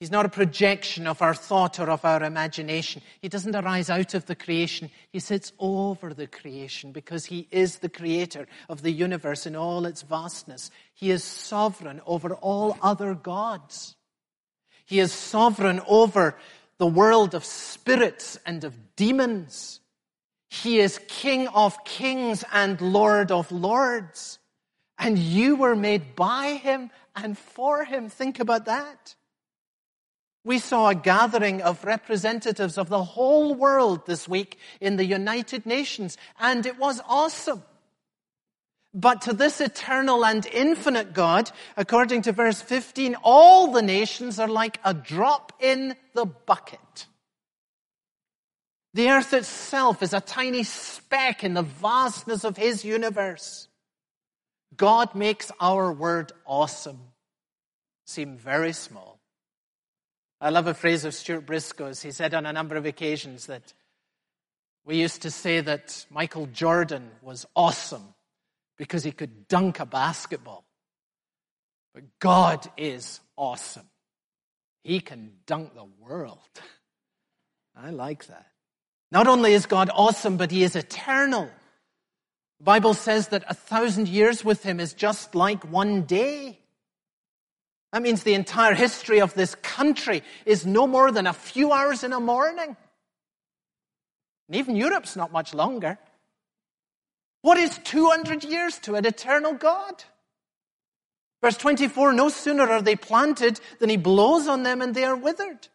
He's 0.00 0.10
not 0.10 0.24
a 0.24 0.30
projection 0.30 1.06
of 1.06 1.20
our 1.20 1.34
thought 1.34 1.78
or 1.78 1.90
of 1.90 2.06
our 2.06 2.22
imagination. 2.22 3.02
He 3.20 3.28
doesn't 3.28 3.54
arise 3.54 3.90
out 3.90 4.14
of 4.14 4.24
the 4.24 4.34
creation. 4.34 4.90
He 5.12 5.20
sits 5.20 5.52
over 5.58 6.14
the 6.14 6.26
creation 6.26 6.90
because 6.90 7.26
he 7.26 7.46
is 7.50 7.78
the 7.78 7.90
creator 7.90 8.48
of 8.70 8.80
the 8.80 8.92
universe 8.92 9.44
in 9.44 9.54
all 9.54 9.84
its 9.84 10.00
vastness. 10.00 10.70
He 10.94 11.10
is 11.10 11.22
sovereign 11.22 12.00
over 12.06 12.34
all 12.36 12.78
other 12.80 13.14
gods. 13.14 13.94
He 14.86 15.00
is 15.00 15.12
sovereign 15.12 15.82
over 15.86 16.34
the 16.78 16.86
world 16.86 17.34
of 17.34 17.44
spirits 17.44 18.38
and 18.46 18.64
of 18.64 18.96
demons. 18.96 19.80
He 20.48 20.80
is 20.80 20.98
King 21.08 21.46
of 21.48 21.84
kings 21.84 22.42
and 22.54 22.80
Lord 22.80 23.30
of 23.30 23.52
lords. 23.52 24.38
And 24.98 25.18
you 25.18 25.56
were 25.56 25.76
made 25.76 26.16
by 26.16 26.54
him 26.54 26.90
and 27.14 27.36
for 27.36 27.84
him. 27.84 28.08
Think 28.08 28.40
about 28.40 28.64
that. 28.64 29.14
We 30.44 30.58
saw 30.58 30.88
a 30.88 30.94
gathering 30.94 31.60
of 31.60 31.84
representatives 31.84 32.78
of 32.78 32.88
the 32.88 33.04
whole 33.04 33.54
world 33.54 34.06
this 34.06 34.26
week 34.26 34.58
in 34.80 34.96
the 34.96 35.04
United 35.04 35.66
Nations, 35.66 36.16
and 36.38 36.64
it 36.64 36.78
was 36.78 37.00
awesome. 37.06 37.62
But 38.92 39.22
to 39.22 39.32
this 39.32 39.60
eternal 39.60 40.24
and 40.24 40.44
infinite 40.46 41.12
God, 41.12 41.50
according 41.76 42.22
to 42.22 42.32
verse 42.32 42.60
15, 42.60 43.16
all 43.22 43.70
the 43.70 43.82
nations 43.82 44.38
are 44.38 44.48
like 44.48 44.80
a 44.84 44.94
drop 44.94 45.52
in 45.60 45.94
the 46.14 46.24
bucket. 46.24 47.06
The 48.94 49.10
earth 49.10 49.32
itself 49.32 50.02
is 50.02 50.12
a 50.12 50.20
tiny 50.20 50.64
speck 50.64 51.44
in 51.44 51.54
the 51.54 51.62
vastness 51.62 52.44
of 52.44 52.56
his 52.56 52.84
universe. 52.84 53.68
God 54.76 55.14
makes 55.14 55.52
our 55.60 55.92
word 55.92 56.32
awesome 56.44 56.98
seem 58.06 58.36
very 58.36 58.72
small. 58.72 59.09
I 60.40 60.50
love 60.50 60.66
a 60.66 60.74
phrase 60.74 61.04
of 61.04 61.14
Stuart 61.14 61.42
Briscoe's. 61.42 62.00
He 62.00 62.12
said 62.12 62.32
on 62.32 62.46
a 62.46 62.52
number 62.52 62.76
of 62.76 62.86
occasions 62.86 63.46
that 63.46 63.74
we 64.84 64.96
used 64.96 65.22
to 65.22 65.30
say 65.30 65.60
that 65.60 66.06
Michael 66.10 66.46
Jordan 66.46 67.10
was 67.20 67.46
awesome 67.54 68.14
because 68.78 69.04
he 69.04 69.12
could 69.12 69.48
dunk 69.48 69.80
a 69.80 69.86
basketball. 69.86 70.64
But 71.92 72.04
God 72.20 72.70
is 72.78 73.20
awesome. 73.36 73.88
He 74.82 75.00
can 75.00 75.32
dunk 75.46 75.74
the 75.74 75.86
world. 75.98 76.38
I 77.76 77.90
like 77.90 78.26
that. 78.28 78.46
Not 79.12 79.26
only 79.26 79.52
is 79.52 79.66
God 79.66 79.90
awesome, 79.92 80.38
but 80.38 80.50
he 80.50 80.62
is 80.62 80.76
eternal. 80.76 81.50
The 82.58 82.64
Bible 82.64 82.94
says 82.94 83.28
that 83.28 83.44
a 83.48 83.54
thousand 83.54 84.08
years 84.08 84.42
with 84.44 84.62
him 84.62 84.80
is 84.80 84.94
just 84.94 85.34
like 85.34 85.70
one 85.70 86.02
day. 86.02 86.59
That 87.92 88.02
means 88.02 88.22
the 88.22 88.34
entire 88.34 88.74
history 88.74 89.20
of 89.20 89.34
this 89.34 89.54
country 89.56 90.22
is 90.46 90.64
no 90.64 90.86
more 90.86 91.10
than 91.10 91.26
a 91.26 91.32
few 91.32 91.72
hours 91.72 92.04
in 92.04 92.12
a 92.12 92.20
morning. 92.20 92.76
And 94.48 94.56
even 94.56 94.76
Europe's 94.76 95.16
not 95.16 95.32
much 95.32 95.54
longer. 95.54 95.98
What 97.42 97.58
is 97.58 97.78
200 97.84 98.44
years 98.44 98.78
to 98.80 98.94
an 98.94 99.06
eternal 99.06 99.54
God? 99.54 100.04
Verse 101.40 101.56
24, 101.56 102.12
no 102.12 102.28
sooner 102.28 102.68
are 102.68 102.82
they 102.82 102.96
planted 102.96 103.60
than 103.78 103.88
he 103.88 103.96
blows 103.96 104.46
on 104.46 104.62
them 104.62 104.82
and 104.82 104.94
they 104.94 105.04
are 105.04 105.16
withered. 105.16 105.68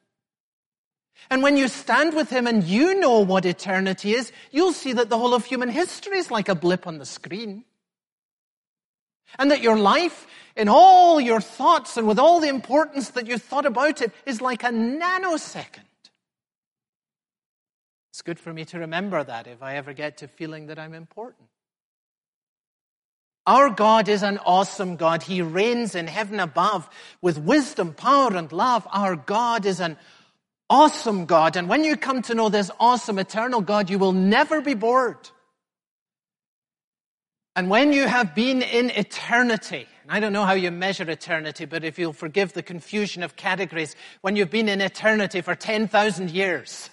And 1.30 1.42
when 1.42 1.58
you 1.58 1.68
stand 1.68 2.14
with 2.14 2.30
him 2.30 2.46
and 2.46 2.64
you 2.64 3.00
know 3.00 3.20
what 3.20 3.46
eternity 3.46 4.14
is, 4.14 4.32
you'll 4.52 4.74
see 4.74 4.94
that 4.94 5.10
the 5.10 5.18
whole 5.18 5.34
of 5.34 5.46
human 5.46 5.70
history 5.70 6.18
is 6.18 6.30
like 6.30 6.50
a 6.50 6.56
blip 6.56 6.86
on 6.86 7.00
the 7.00 7.06
screen. 7.06 7.66
And 9.40 9.50
that 9.50 9.62
your 9.62 9.78
life, 9.78 10.28
in 10.56 10.70
all 10.70 11.20
your 11.20 11.42
thoughts 11.42 11.98
and 11.98 12.08
with 12.08 12.20
all 12.20 12.40
the 12.40 12.48
importance 12.48 13.10
that 13.10 13.28
you 13.28 13.38
thought 13.38 13.66
about 13.66 14.02
it, 14.02 14.12
is 14.26 14.42
like 14.42 14.64
a 14.64 14.70
nanosecond. 14.70 15.84
It's 18.12 18.22
good 18.22 18.40
for 18.40 18.54
me 18.54 18.64
to 18.66 18.80
remember 18.80 19.24
that 19.24 19.48
if 19.48 19.62
I 19.62 19.76
ever 19.76 19.92
get 19.92 20.18
to 20.18 20.28
feeling 20.28 20.68
that 20.68 20.80
I'm 20.80 20.94
important. 20.94 21.50
Our 23.48 23.70
God 23.70 24.10
is 24.10 24.24
an 24.24 24.40
awesome 24.40 24.96
God. 24.96 25.24
He 25.24 25.42
reigns 25.42 25.94
in 25.94 26.08
heaven 26.08 26.40
above 26.40 26.90
with 27.22 27.38
wisdom, 27.38 27.94
power, 27.94 28.36
and 28.36 28.52
love. 28.52 28.88
Our 28.92 29.16
God 29.16 29.66
is 29.66 29.80
an 29.80 29.98
awesome 30.70 31.26
God. 31.26 31.56
And 31.56 31.70
when 31.70 31.84
you 31.84 31.96
come 31.96 32.22
to 32.24 32.34
know 32.34 32.50
this 32.50 32.72
awesome, 32.80 33.20
eternal 33.20 33.62
God, 33.62 33.90
you 33.90 34.00
will 34.00 34.14
never 34.14 34.62
be 34.62 34.74
bored. 34.74 35.30
And 37.56 37.70
when 37.70 37.94
you 37.94 38.08
have 38.08 38.34
been 38.34 38.62
in 38.62 38.90
eternity, 38.90 39.88
I 40.10 40.20
don't 40.20 40.34
know 40.34 40.46
how 40.46 40.54
you 40.54 40.72
measure 40.72 41.10
eternity, 41.10 41.66
but 41.66 41.84
if 41.84 41.98
you'll 41.98 42.14
forgive 42.14 42.54
the 42.54 42.64
confusion 42.64 43.24
of 43.24 43.36
categories, 43.36 43.96
when 44.22 44.36
you've 44.36 44.50
been 44.50 44.70
in 44.70 44.82
eternity 44.82 45.42
for 45.42 45.56
10,000 45.56 46.30
years, 46.30 46.90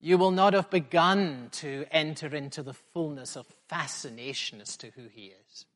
you 0.00 0.18
will 0.18 0.30
not 0.30 0.54
have 0.54 0.70
begun 0.70 1.48
to 1.52 1.84
enter 1.90 2.34
into 2.34 2.62
the 2.62 2.74
fullness 2.74 3.36
of 3.36 3.46
fascination 3.68 4.60
as 4.60 4.76
to 4.78 4.90
who 4.90 5.08
He 5.08 5.32
is. 5.46 5.66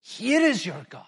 Here 0.00 0.40
is 0.40 0.64
your 0.66 0.86
God. 0.88 1.04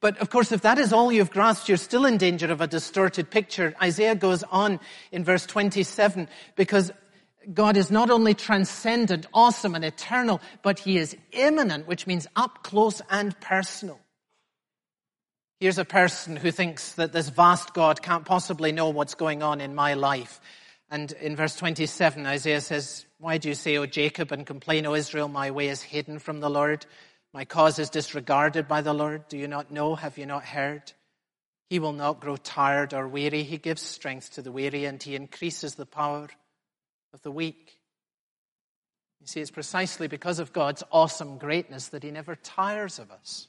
But 0.00 0.18
of 0.18 0.30
course, 0.30 0.52
if 0.52 0.62
that 0.62 0.78
is 0.78 0.92
all 0.92 1.10
you've 1.10 1.30
grasped, 1.30 1.68
you're 1.68 1.76
still 1.76 2.06
in 2.06 2.16
danger 2.16 2.50
of 2.52 2.60
a 2.60 2.66
distorted 2.66 3.30
picture. 3.30 3.74
Isaiah 3.82 4.14
goes 4.14 4.44
on 4.44 4.78
in 5.10 5.24
verse 5.24 5.46
27 5.46 6.28
because 6.56 6.92
God 7.52 7.76
is 7.76 7.90
not 7.90 8.10
only 8.10 8.34
transcendent, 8.34 9.26
awesome, 9.32 9.74
and 9.74 9.84
eternal, 9.84 10.40
but 10.62 10.78
he 10.78 10.98
is 10.98 11.16
immanent, 11.32 11.86
which 11.86 12.06
means 12.06 12.26
up 12.36 12.62
close 12.62 13.00
and 13.10 13.38
personal. 13.40 13.98
Here's 15.60 15.78
a 15.78 15.84
person 15.84 16.36
who 16.36 16.50
thinks 16.50 16.94
that 16.94 17.12
this 17.12 17.28
vast 17.28 17.72
God 17.72 18.02
can't 18.02 18.24
possibly 18.24 18.72
know 18.72 18.90
what's 18.90 19.14
going 19.14 19.42
on 19.42 19.60
in 19.60 19.74
my 19.74 19.94
life. 19.94 20.40
And 20.90 21.10
in 21.12 21.36
verse 21.36 21.56
27, 21.56 22.26
Isaiah 22.26 22.60
says, 22.60 23.06
Why 23.18 23.38
do 23.38 23.48
you 23.48 23.54
say, 23.54 23.76
O 23.76 23.86
Jacob, 23.86 24.32
and 24.32 24.44
complain, 24.44 24.86
O 24.86 24.94
Israel, 24.94 25.28
my 25.28 25.50
way 25.52 25.68
is 25.68 25.80
hidden 25.80 26.18
from 26.18 26.40
the 26.40 26.50
Lord? 26.50 26.84
My 27.32 27.44
cause 27.44 27.78
is 27.78 27.90
disregarded 27.90 28.68
by 28.68 28.82
the 28.82 28.92
Lord. 28.92 29.28
Do 29.28 29.38
you 29.38 29.48
not 29.48 29.70
know? 29.70 29.94
Have 29.94 30.18
you 30.18 30.26
not 30.26 30.44
heard? 30.44 30.92
He 31.70 31.78
will 31.78 31.94
not 31.94 32.20
grow 32.20 32.36
tired 32.36 32.92
or 32.92 33.08
weary. 33.08 33.42
He 33.42 33.56
gives 33.56 33.80
strength 33.80 34.32
to 34.32 34.42
the 34.42 34.52
weary, 34.52 34.84
and 34.84 35.02
he 35.02 35.14
increases 35.14 35.76
the 35.76 35.86
power 35.86 36.28
of 37.12 37.22
the 37.22 37.30
weak. 37.30 37.78
You 39.20 39.26
see, 39.26 39.40
it's 39.40 39.50
precisely 39.50 40.08
because 40.08 40.38
of 40.38 40.52
God's 40.52 40.82
awesome 40.90 41.38
greatness 41.38 41.88
that 41.88 42.02
He 42.02 42.10
never 42.10 42.34
tires 42.36 42.98
of 42.98 43.10
us. 43.10 43.46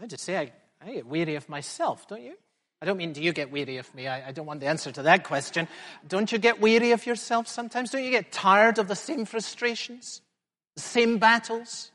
I 0.00 0.06
just 0.06 0.24
say, 0.24 0.36
I, 0.36 0.52
I 0.84 0.92
get 0.92 1.06
weary 1.06 1.36
of 1.36 1.48
myself, 1.48 2.08
don't 2.08 2.22
you? 2.22 2.34
I 2.82 2.84
don't 2.84 2.96
mean, 2.96 3.12
do 3.12 3.22
you 3.22 3.32
get 3.32 3.52
weary 3.52 3.76
of 3.76 3.94
me? 3.94 4.08
I, 4.08 4.30
I, 4.30 4.32
don't 4.32 4.44
want 4.44 4.58
the 4.58 4.66
answer 4.66 4.90
to 4.90 5.02
that 5.04 5.22
question. 5.22 5.68
Don't 6.08 6.32
you 6.32 6.38
get 6.38 6.60
weary 6.60 6.90
of 6.90 7.06
yourself 7.06 7.46
sometimes? 7.46 7.90
Don't 7.90 8.02
you 8.02 8.10
get 8.10 8.32
tired 8.32 8.80
of 8.80 8.88
the 8.88 8.96
same 8.96 9.24
frustrations, 9.24 10.20
the 10.74 10.82
same 10.82 11.18
battles? 11.18 11.91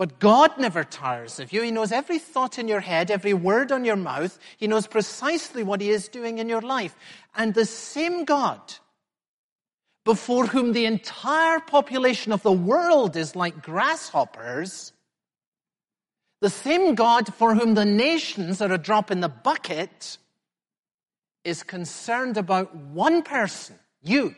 But 0.00 0.18
God 0.18 0.56
never 0.56 0.82
tires 0.82 1.38
of 1.40 1.52
you. 1.52 1.60
He 1.60 1.70
knows 1.70 1.92
every 1.92 2.18
thought 2.18 2.58
in 2.58 2.68
your 2.68 2.80
head, 2.80 3.10
every 3.10 3.34
word 3.34 3.70
on 3.70 3.84
your 3.84 3.96
mouth. 3.96 4.38
He 4.56 4.66
knows 4.66 4.86
precisely 4.86 5.62
what 5.62 5.82
He 5.82 5.90
is 5.90 6.08
doing 6.08 6.38
in 6.38 6.48
your 6.48 6.62
life. 6.62 6.96
And 7.34 7.52
the 7.52 7.66
same 7.66 8.24
God 8.24 8.62
before 10.06 10.46
whom 10.46 10.72
the 10.72 10.86
entire 10.86 11.60
population 11.60 12.32
of 12.32 12.42
the 12.42 12.50
world 12.50 13.14
is 13.14 13.36
like 13.36 13.62
grasshoppers, 13.62 14.94
the 16.40 16.48
same 16.48 16.94
God 16.94 17.34
for 17.34 17.54
whom 17.54 17.74
the 17.74 17.84
nations 17.84 18.62
are 18.62 18.72
a 18.72 18.78
drop 18.78 19.10
in 19.10 19.20
the 19.20 19.28
bucket 19.28 20.16
is 21.44 21.62
concerned 21.62 22.38
about 22.38 22.74
one 22.74 23.22
person, 23.22 23.78
you, 24.00 24.34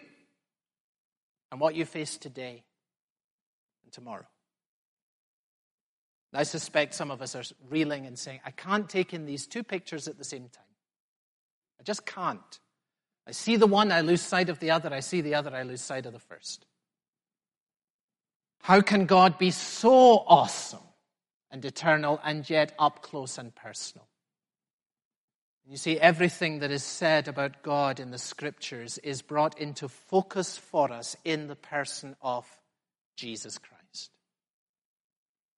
and 1.53 1.61
what 1.61 1.77
you 1.77 1.85
face 1.85 2.17
today 2.17 2.65
and 3.85 3.93
tomorrow. 3.93 4.27
I 6.35 6.45
suspect 6.45 6.95
some 6.95 7.11
of 7.11 7.21
us 7.21 7.35
are 7.35 7.43
reeling 7.69 8.07
and 8.07 8.19
saying, 8.19 8.41
I 8.45 8.51
can't 8.51 8.89
take 8.89 9.13
in 9.13 9.27
these 9.27 9.47
two 9.47 9.63
pictures 9.63 10.09
at 10.09 10.17
the 10.17 10.25
same 10.25 10.49
time. 10.49 10.65
I 11.79 11.83
just 11.83 12.07
can't. 12.07 12.59
I 13.27 13.33
see 13.33 13.57
the 13.57 13.67
one, 13.67 13.93
I 13.93 14.01
lose 14.01 14.23
sight 14.23 14.49
of 14.49 14.59
the 14.59 14.71
other. 14.71 14.93
I 14.93 15.01
see 15.01 15.21
the 15.21 15.35
other, 15.35 15.55
I 15.55 15.63
lose 15.63 15.83
sight 15.83 16.07
of 16.07 16.13
the 16.13 16.19
first. 16.19 16.65
How 18.63 18.81
can 18.81 19.07
God 19.07 19.39
be 19.39 19.51
so 19.51 20.25
awesome 20.27 20.81
and 21.51 21.65
eternal 21.65 22.21
and 22.25 22.49
yet 22.49 22.75
up 22.79 23.03
close 23.03 23.37
and 23.37 23.55
personal? 23.55 24.07
You 25.69 25.77
see, 25.77 25.99
everything 25.99 26.59
that 26.61 26.71
is 26.71 26.83
said 26.83 27.29
about 27.29 27.63
God 27.63 28.01
in 28.01 28.11
the 28.11 28.19
scriptures 28.19 28.99
is 28.99 29.23
brought 29.23 29.59
into 29.59 29.89
focus 29.89 30.59
for 30.59 30.93
us 30.93 31.17
in 31.25 31.47
the 31.47 31.57
person 31.57 32.17
of 32.21 32.47
Jesus 33.17 33.59
Christ. 33.59 33.82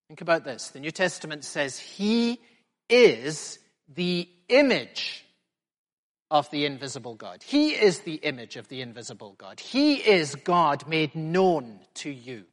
Think 0.07 0.21
about 0.21 0.43
this. 0.43 0.69
The 0.69 0.79
New 0.79 0.91
Testament 0.91 1.43
says 1.43 1.79
He 1.79 2.39
is 2.89 3.59
the 3.93 4.29
image 4.49 5.25
of 6.29 6.49
the 6.51 6.65
invisible 6.65 7.15
God. 7.15 7.43
He 7.43 7.69
is 7.69 7.99
the 7.99 8.15
image 8.15 8.55
of 8.55 8.67
the 8.67 8.81
invisible 8.81 9.35
God. 9.37 9.59
He 9.59 9.95
is 9.95 10.35
God 10.35 10.87
made 10.87 11.15
known 11.15 11.79
to 11.95 12.09
you. 12.09 12.45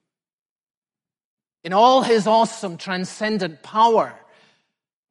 In 1.64 1.72
all 1.72 2.02
his 2.02 2.26
awesome 2.26 2.76
transcendent 2.76 3.62
power 3.62 4.14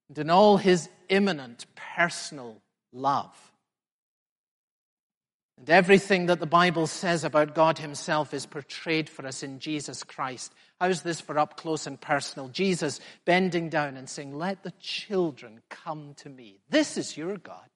and 0.09 0.17
in 0.17 0.29
all 0.29 0.57
his 0.57 0.89
immanent 1.09 1.65
personal 1.75 2.61
love. 2.91 3.50
And 5.61 5.69
everything 5.69 6.25
that 6.25 6.39
the 6.39 6.47
Bible 6.47 6.87
says 6.87 7.23
about 7.23 7.53
God 7.53 7.77
himself 7.77 8.33
is 8.33 8.47
portrayed 8.47 9.07
for 9.07 9.27
us 9.27 9.43
in 9.43 9.59
Jesus 9.59 10.03
Christ. 10.03 10.51
How's 10.79 11.03
this 11.03 11.21
for 11.21 11.37
up 11.37 11.55
close 11.55 11.85
and 11.85 12.01
personal? 12.01 12.47
Jesus 12.49 12.99
bending 13.25 13.69
down 13.69 13.95
and 13.95 14.09
saying, 14.09 14.33
Let 14.35 14.63
the 14.63 14.73
children 14.79 15.61
come 15.69 16.15
to 16.15 16.29
me. 16.29 16.61
This 16.71 16.97
is 16.97 17.15
your 17.15 17.37
God. 17.37 17.69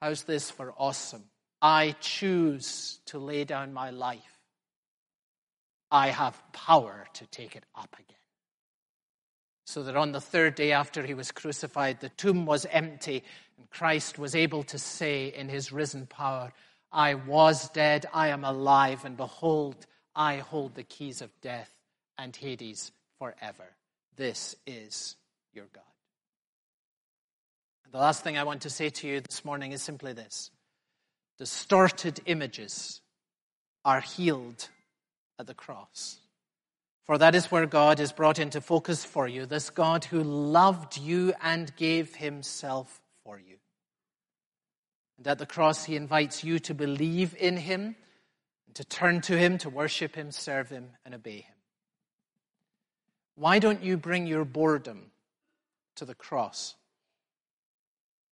How's 0.00 0.22
this 0.22 0.52
for 0.52 0.72
awesome? 0.78 1.24
I 1.60 1.96
choose 1.98 3.00
to 3.06 3.18
lay 3.18 3.42
down 3.42 3.72
my 3.72 3.90
life. 3.90 4.38
I 5.90 6.10
have 6.10 6.40
power 6.52 7.08
to 7.14 7.26
take 7.26 7.56
it 7.56 7.64
up 7.74 7.92
again. 7.98 8.18
So 9.66 9.82
that 9.82 9.96
on 9.96 10.12
the 10.12 10.20
third 10.20 10.54
day 10.54 10.70
after 10.70 11.04
he 11.04 11.14
was 11.14 11.32
crucified, 11.32 11.98
the 11.98 12.08
tomb 12.10 12.46
was 12.46 12.66
empty, 12.70 13.24
and 13.58 13.68
Christ 13.70 14.18
was 14.18 14.34
able 14.34 14.62
to 14.64 14.78
say 14.78 15.26
in 15.26 15.48
his 15.48 15.72
risen 15.72 16.06
power, 16.06 16.52
I 16.92 17.14
was 17.14 17.68
dead, 17.70 18.06
I 18.14 18.28
am 18.28 18.44
alive, 18.44 19.04
and 19.04 19.16
behold, 19.16 19.86
I 20.14 20.36
hold 20.38 20.74
the 20.74 20.84
keys 20.84 21.20
of 21.20 21.30
death 21.42 21.70
and 22.16 22.34
Hades 22.34 22.92
forever. 23.18 23.64
This 24.16 24.56
is 24.66 25.16
your 25.52 25.66
God. 25.74 25.82
The 27.90 27.98
last 27.98 28.22
thing 28.22 28.36
I 28.36 28.44
want 28.44 28.62
to 28.62 28.70
say 28.70 28.90
to 28.90 29.08
you 29.08 29.20
this 29.20 29.44
morning 29.44 29.72
is 29.72 29.82
simply 29.82 30.12
this 30.12 30.50
distorted 31.38 32.20
images 32.26 33.00
are 33.84 34.00
healed 34.00 34.68
at 35.38 35.46
the 35.46 35.54
cross. 35.54 36.18
For 37.04 37.16
that 37.16 37.34
is 37.34 37.50
where 37.50 37.64
God 37.64 38.00
is 38.00 38.12
brought 38.12 38.38
into 38.38 38.60
focus 38.60 39.04
for 39.04 39.26
you, 39.26 39.46
this 39.46 39.70
God 39.70 40.04
who 40.04 40.22
loved 40.22 40.98
you 40.98 41.32
and 41.42 41.74
gave 41.76 42.16
himself 42.16 43.00
for 43.28 43.38
you. 43.38 43.58
And 45.18 45.26
at 45.26 45.38
the 45.38 45.44
cross, 45.44 45.84
he 45.84 45.96
invites 45.96 46.42
you 46.42 46.58
to 46.60 46.72
believe 46.72 47.36
in 47.38 47.58
him, 47.58 47.94
to 48.72 48.84
turn 48.84 49.20
to 49.22 49.36
him, 49.36 49.58
to 49.58 49.68
worship 49.68 50.14
him, 50.14 50.30
serve 50.30 50.70
him, 50.70 50.92
and 51.04 51.14
obey 51.14 51.40
him. 51.42 51.54
Why 53.34 53.58
don't 53.58 53.82
you 53.82 53.98
bring 53.98 54.26
your 54.26 54.46
boredom 54.46 55.10
to 55.96 56.06
the 56.06 56.14
cross? 56.14 56.74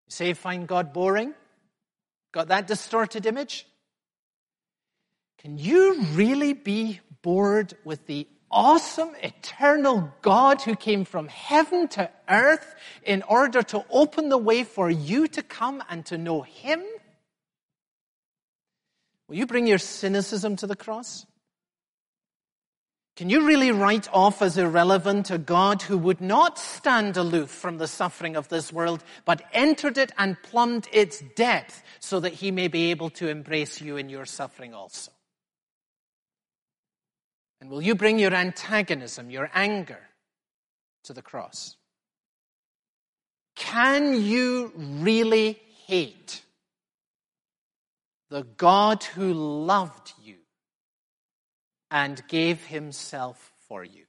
You 0.06 0.12
say, 0.12 0.32
find 0.32 0.66
God 0.66 0.94
boring? 0.94 1.34
Got 2.32 2.48
that 2.48 2.66
distorted 2.66 3.26
image? 3.26 3.66
Can 5.42 5.58
you 5.58 6.00
really 6.14 6.54
be 6.54 7.00
bored 7.20 7.74
with 7.84 8.06
the 8.06 8.26
awesome, 8.50 9.10
eternal 9.22 10.12
God 10.22 10.62
who 10.62 10.76
came 10.76 11.04
from 11.04 11.28
heaven 11.28 11.88
to 11.88 12.10
earth 12.28 12.74
in 13.02 13.22
order 13.22 13.62
to 13.62 13.84
open 13.90 14.28
the 14.28 14.38
way 14.38 14.64
for 14.64 14.90
you 14.90 15.28
to 15.28 15.42
come 15.42 15.82
and 15.88 16.04
to 16.06 16.18
know 16.18 16.42
Him? 16.42 16.82
Will 19.28 19.36
you 19.36 19.46
bring 19.46 19.66
your 19.66 19.78
cynicism 19.78 20.56
to 20.56 20.66
the 20.66 20.76
cross? 20.76 21.26
Can 23.16 23.30
you 23.30 23.46
really 23.46 23.72
write 23.72 24.08
off 24.12 24.42
as 24.42 24.58
irrelevant 24.58 25.30
a 25.30 25.38
God 25.38 25.80
who 25.80 25.96
would 25.96 26.20
not 26.20 26.58
stand 26.58 27.16
aloof 27.16 27.48
from 27.48 27.78
the 27.78 27.88
suffering 27.88 28.36
of 28.36 28.48
this 28.48 28.70
world, 28.70 29.02
but 29.24 29.42
entered 29.54 29.96
it 29.96 30.12
and 30.18 30.40
plumbed 30.42 30.86
its 30.92 31.22
depth 31.34 31.82
so 31.98 32.20
that 32.20 32.34
he 32.34 32.50
may 32.50 32.68
be 32.68 32.90
able 32.90 33.08
to 33.10 33.28
embrace 33.28 33.80
you 33.80 33.96
in 33.96 34.10
your 34.10 34.26
suffering 34.26 34.74
also? 34.74 35.12
And 37.60 37.70
will 37.70 37.82
you 37.82 37.94
bring 37.94 38.18
your 38.18 38.34
antagonism, 38.34 39.30
your 39.30 39.50
anger 39.54 40.00
to 41.04 41.12
the 41.12 41.22
cross? 41.22 41.76
Can 43.54 44.22
you 44.22 44.72
really 44.76 45.58
hate 45.86 46.42
the 48.28 48.42
God 48.42 49.02
who 49.04 49.32
loved 49.32 50.12
you? 50.22 50.36
and 51.90 52.26
gave 52.28 52.64
himself 52.64 53.52
for 53.68 53.84
you. 53.84 54.04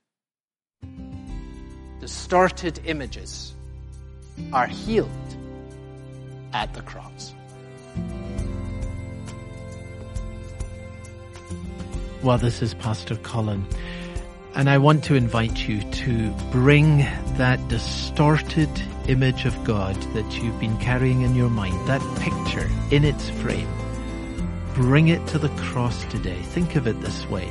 Distorted 1.99 2.79
images 2.85 3.53
are 4.53 4.67
healed 4.67 5.09
at 6.53 6.73
the 6.73 6.81
cross. 6.81 7.33
Well, 12.23 12.37
this 12.37 12.61
is 12.61 12.73
Pastor 12.73 13.15
Colin, 13.15 13.65
and 14.55 14.69
I 14.69 14.77
want 14.77 15.03
to 15.05 15.15
invite 15.15 15.67
you 15.67 15.81
to 15.81 16.31
bring 16.51 16.99
that 17.37 17.65
distorted 17.67 18.69
image 19.07 19.45
of 19.45 19.63
God 19.63 19.95
that 20.13 20.41
you've 20.41 20.59
been 20.59 20.77
carrying 20.79 21.21
in 21.21 21.35
your 21.35 21.49
mind, 21.49 21.87
that 21.87 22.01
picture 22.19 22.69
in 22.91 23.03
its 23.03 23.29
frame 23.29 23.69
bring 24.77 25.07
it 25.07 25.25
to 25.25 25.39
the 25.39 25.49
cross 25.57 26.05
today. 26.05 26.39
Think 26.39 26.75
of 26.75 26.85
it 26.85 27.01
this 27.01 27.27
way. 27.31 27.49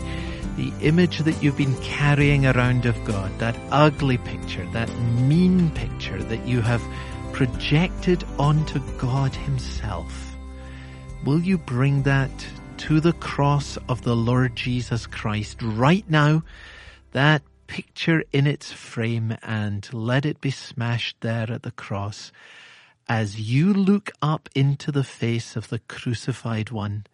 The 0.57 0.73
image 0.81 1.19
that 1.19 1.43
you've 1.43 1.57
been 1.57 1.77
carrying 1.83 2.47
around 2.47 2.87
of 2.87 3.05
God, 3.05 3.37
that 3.41 3.59
ugly 3.73 4.17
picture, 4.17 4.65
that 4.73 4.89
mean 5.01 5.73
picture 5.73 6.23
that 6.23 6.47
you 6.47 6.61
have 6.61 6.81
projected 7.33 8.23
onto 8.39 8.79
God 8.97 9.35
himself. 9.35 10.37
Will 11.25 11.41
you 11.41 11.59
bring 11.59 12.05
that 12.05 12.31
to 12.79 13.01
the 13.01 13.13
cross 13.15 13.79
of 13.89 14.03
the 14.03 14.15
Lord 14.15 14.55
Jesus 14.55 15.07
Christ 15.07 15.59
right 15.63 16.09
now? 16.09 16.43
That 17.13 17.43
picture 17.67 18.23
in 18.33 18.47
its 18.47 18.73
frame 18.73 19.37
and 19.43 19.89
let 19.93 20.27
it 20.27 20.41
be 20.41 20.51
smashed 20.51 21.17
there 21.21 21.51
at 21.51 21.63
the 21.63 21.71
cross 21.71 22.33
as 23.09 23.41
you 23.41 23.73
look 23.73 24.11
up 24.21 24.49
into 24.55 24.93
the 24.93 25.05
face 25.05 25.57
of 25.57 25.69
the 25.69 25.79
crucified 25.81 26.71
one 26.71 27.07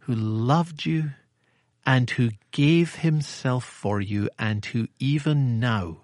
who 0.00 0.14
loved 0.14 0.84
you 0.84 1.10
and 1.84 2.10
who 2.10 2.30
gave 2.50 2.96
himself 2.96 3.64
for 3.64 4.00
you 4.00 4.28
and 4.38 4.64
who 4.66 4.88
even 4.98 5.58
now 5.58 5.98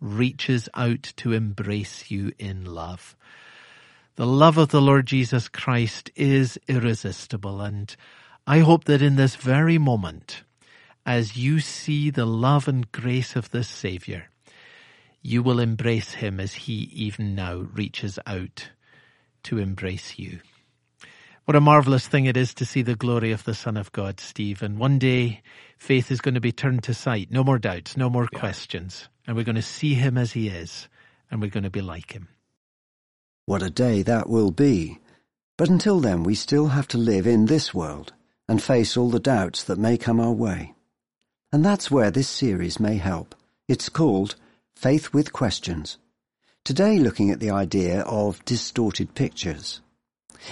reaches 0.00 0.68
out 0.74 1.02
to 1.16 1.32
embrace 1.32 2.10
you 2.10 2.32
in 2.38 2.64
love. 2.64 3.16
The 4.16 4.26
love 4.26 4.58
of 4.58 4.68
the 4.68 4.80
Lord 4.80 5.06
Jesus 5.06 5.48
Christ 5.48 6.10
is 6.16 6.58
irresistible 6.68 7.60
and 7.60 7.94
I 8.48 8.60
hope 8.60 8.84
that 8.84 9.02
in 9.02 9.16
this 9.16 9.34
very 9.34 9.76
moment, 9.76 10.44
as 11.04 11.36
you 11.36 11.58
see 11.58 12.10
the 12.10 12.24
love 12.26 12.68
and 12.68 12.90
grace 12.92 13.34
of 13.34 13.50
this 13.50 13.66
Saviour, 13.66 14.28
you 15.20 15.42
will 15.42 15.58
embrace 15.58 16.14
him 16.14 16.38
as 16.38 16.54
he 16.54 16.88
even 16.92 17.34
now 17.34 17.66
reaches 17.74 18.20
out 18.24 18.70
to 19.42 19.58
embrace 19.58 20.16
you. 20.16 20.38
What 21.44 21.56
a 21.56 21.60
marvelous 21.60 22.06
thing 22.06 22.26
it 22.26 22.36
is 22.36 22.54
to 22.54 22.64
see 22.64 22.82
the 22.82 22.94
glory 22.94 23.32
of 23.32 23.42
the 23.42 23.54
Son 23.54 23.76
of 23.76 23.90
God, 23.90 24.20
Steve. 24.20 24.62
And 24.62 24.78
one 24.78 25.00
day 25.00 25.42
faith 25.76 26.12
is 26.12 26.20
going 26.20 26.34
to 26.34 26.40
be 26.40 26.52
turned 26.52 26.84
to 26.84 26.94
sight. 26.94 27.32
No 27.32 27.42
more 27.42 27.58
doubts, 27.58 27.96
no 27.96 28.08
more 28.08 28.28
yeah. 28.32 28.38
questions. 28.38 29.08
And 29.26 29.36
we're 29.36 29.42
going 29.42 29.56
to 29.56 29.62
see 29.62 29.94
him 29.94 30.16
as 30.16 30.32
he 30.32 30.48
is, 30.48 30.88
and 31.32 31.40
we're 31.40 31.50
going 31.50 31.64
to 31.64 31.70
be 31.70 31.82
like 31.82 32.12
him. 32.12 32.28
What 33.44 33.62
a 33.62 33.70
day 33.70 34.02
that 34.02 34.28
will 34.28 34.52
be. 34.52 34.98
But 35.56 35.68
until 35.68 35.98
then, 35.98 36.22
we 36.22 36.36
still 36.36 36.68
have 36.68 36.86
to 36.88 36.98
live 36.98 37.26
in 37.26 37.46
this 37.46 37.74
world 37.74 38.12
and 38.48 38.62
face 38.62 38.96
all 38.96 39.10
the 39.10 39.18
doubts 39.18 39.64
that 39.64 39.78
may 39.78 39.96
come 39.96 40.20
our 40.20 40.32
way. 40.32 40.74
And 41.52 41.64
that's 41.64 41.90
where 41.90 42.10
this 42.10 42.28
series 42.28 42.78
may 42.78 42.96
help. 42.96 43.34
It's 43.68 43.88
called 43.88 44.36
Faith 44.74 45.12
with 45.12 45.32
Questions. 45.32 45.98
Today, 46.64 46.98
looking 46.98 47.30
at 47.30 47.40
the 47.40 47.50
idea 47.50 48.02
of 48.02 48.44
distorted 48.44 49.14
pictures. 49.14 49.80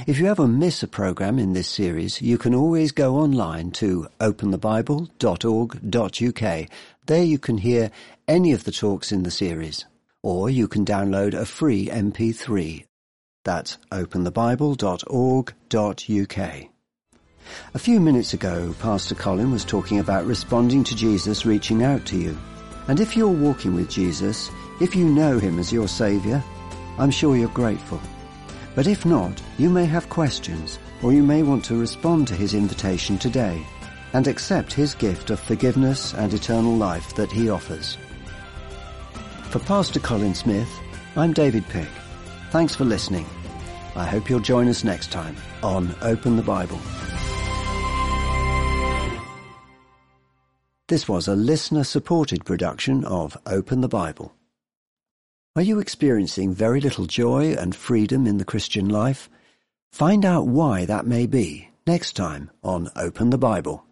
If 0.07 0.19
you 0.19 0.27
ever 0.27 0.49
miss 0.49 0.83
a 0.83 0.89
program 0.89 1.39
in 1.39 1.53
this 1.53 1.69
series, 1.69 2.23
you 2.23 2.39
can 2.39 2.55
always 2.55 2.93
go 2.93 3.17
online 3.17 3.71
to 3.73 4.07
openthebible.org.uk. 4.21 6.69
There 7.07 7.23
you 7.23 7.39
can 7.39 7.59
hear 7.59 7.91
any 8.27 8.53
of 8.53 8.65
the 8.65 8.73
talks 8.73 9.13
in 9.13 9.25
the 9.25 9.31
series, 9.31 9.85
or 10.23 10.49
you 10.51 10.69
can 10.69 10.85
download 10.85 11.35
a 11.35 11.45
free 11.45 11.89
MP3. 11.89 12.87
That's 13.45 13.79
openthebible.org.uk. 13.93 16.74
A 17.75 17.79
few 17.79 18.01
minutes 18.01 18.35
ago, 18.35 18.75
Pastor 18.79 19.15
Colin 19.15 19.51
was 19.51 19.65
talking 19.65 19.99
about 19.99 20.27
responding 20.27 20.85
to 20.85 20.97
Jesus 20.97 21.45
reaching 21.45 21.83
out 21.83 22.05
to 22.07 22.17
you. 22.17 22.39
And 22.89 23.01
if 23.01 23.17
you're 23.17 23.29
walking 23.29 23.75
with 23.75 23.91
Jesus, 23.91 24.51
if 24.81 24.95
you 24.95 25.05
know 25.05 25.39
him 25.39 25.59
as 25.59 25.73
your 25.73 25.89
Saviour, 25.89 26.43
I'm 26.99 27.11
sure 27.11 27.37
you're 27.37 27.49
grateful. 27.49 28.01
But 28.75 28.87
if 28.87 29.05
not, 29.05 29.41
you 29.59 29.71
may 29.71 29.87
have 29.87 30.09
questions, 30.09 30.79
or 31.03 31.13
you 31.13 31.23
may 31.23 31.43
want 31.43 31.65
to 31.67 31.77
respond 31.79 32.29
to 32.29 32.35
his 32.35 32.55
invitation 32.55 33.19
today 33.19 33.65
and 34.13 34.27
accept 34.27 34.73
his 34.73 34.95
gift 34.95 35.31
of 35.31 35.41
forgiveness 35.41 36.15
and 36.15 36.33
eternal 36.33 36.75
life 36.77 37.15
that 37.15 37.33
he 37.33 37.51
offers. 37.51 37.99
For 39.51 39.59
Pastor 39.61 40.01
Colin 40.01 40.35
Smith, 40.35 40.69
I'm 41.17 41.33
David 41.33 41.69
Pick. 41.69 41.89
Thanks 42.51 42.75
for 42.75 42.85
listening. 42.85 43.27
I 43.97 44.07
hope 44.07 44.29
you'll 44.29 44.41
join 44.41 44.69
us 44.69 44.83
next 44.83 45.13
time 45.13 45.37
on 45.63 45.95
Open 46.03 46.37
the 46.37 46.43
Bible. 46.43 46.81
This 50.87 51.09
was 51.09 51.27
a 51.27 51.35
listener-supported 51.35 52.45
production 52.45 53.07
of 53.07 53.39
Open 53.47 53.81
the 53.81 53.89
Bible. 53.89 54.35
Are 55.57 55.63
you 55.63 55.79
experiencing 55.79 56.53
very 56.53 56.79
little 56.79 57.07
joy 57.07 57.55
and 57.55 57.75
freedom 57.75 58.27
in 58.27 58.37
the 58.37 58.45
Christian 58.45 58.91
life? 58.91 59.31
Find 59.93 60.27
out 60.27 60.47
why 60.47 60.85
that 60.85 61.07
may 61.07 61.25
be 61.25 61.71
next 61.87 62.17
time 62.17 62.51
on 62.63 62.91
Open 62.97 63.31
the 63.31 63.39
Bible. 63.39 63.87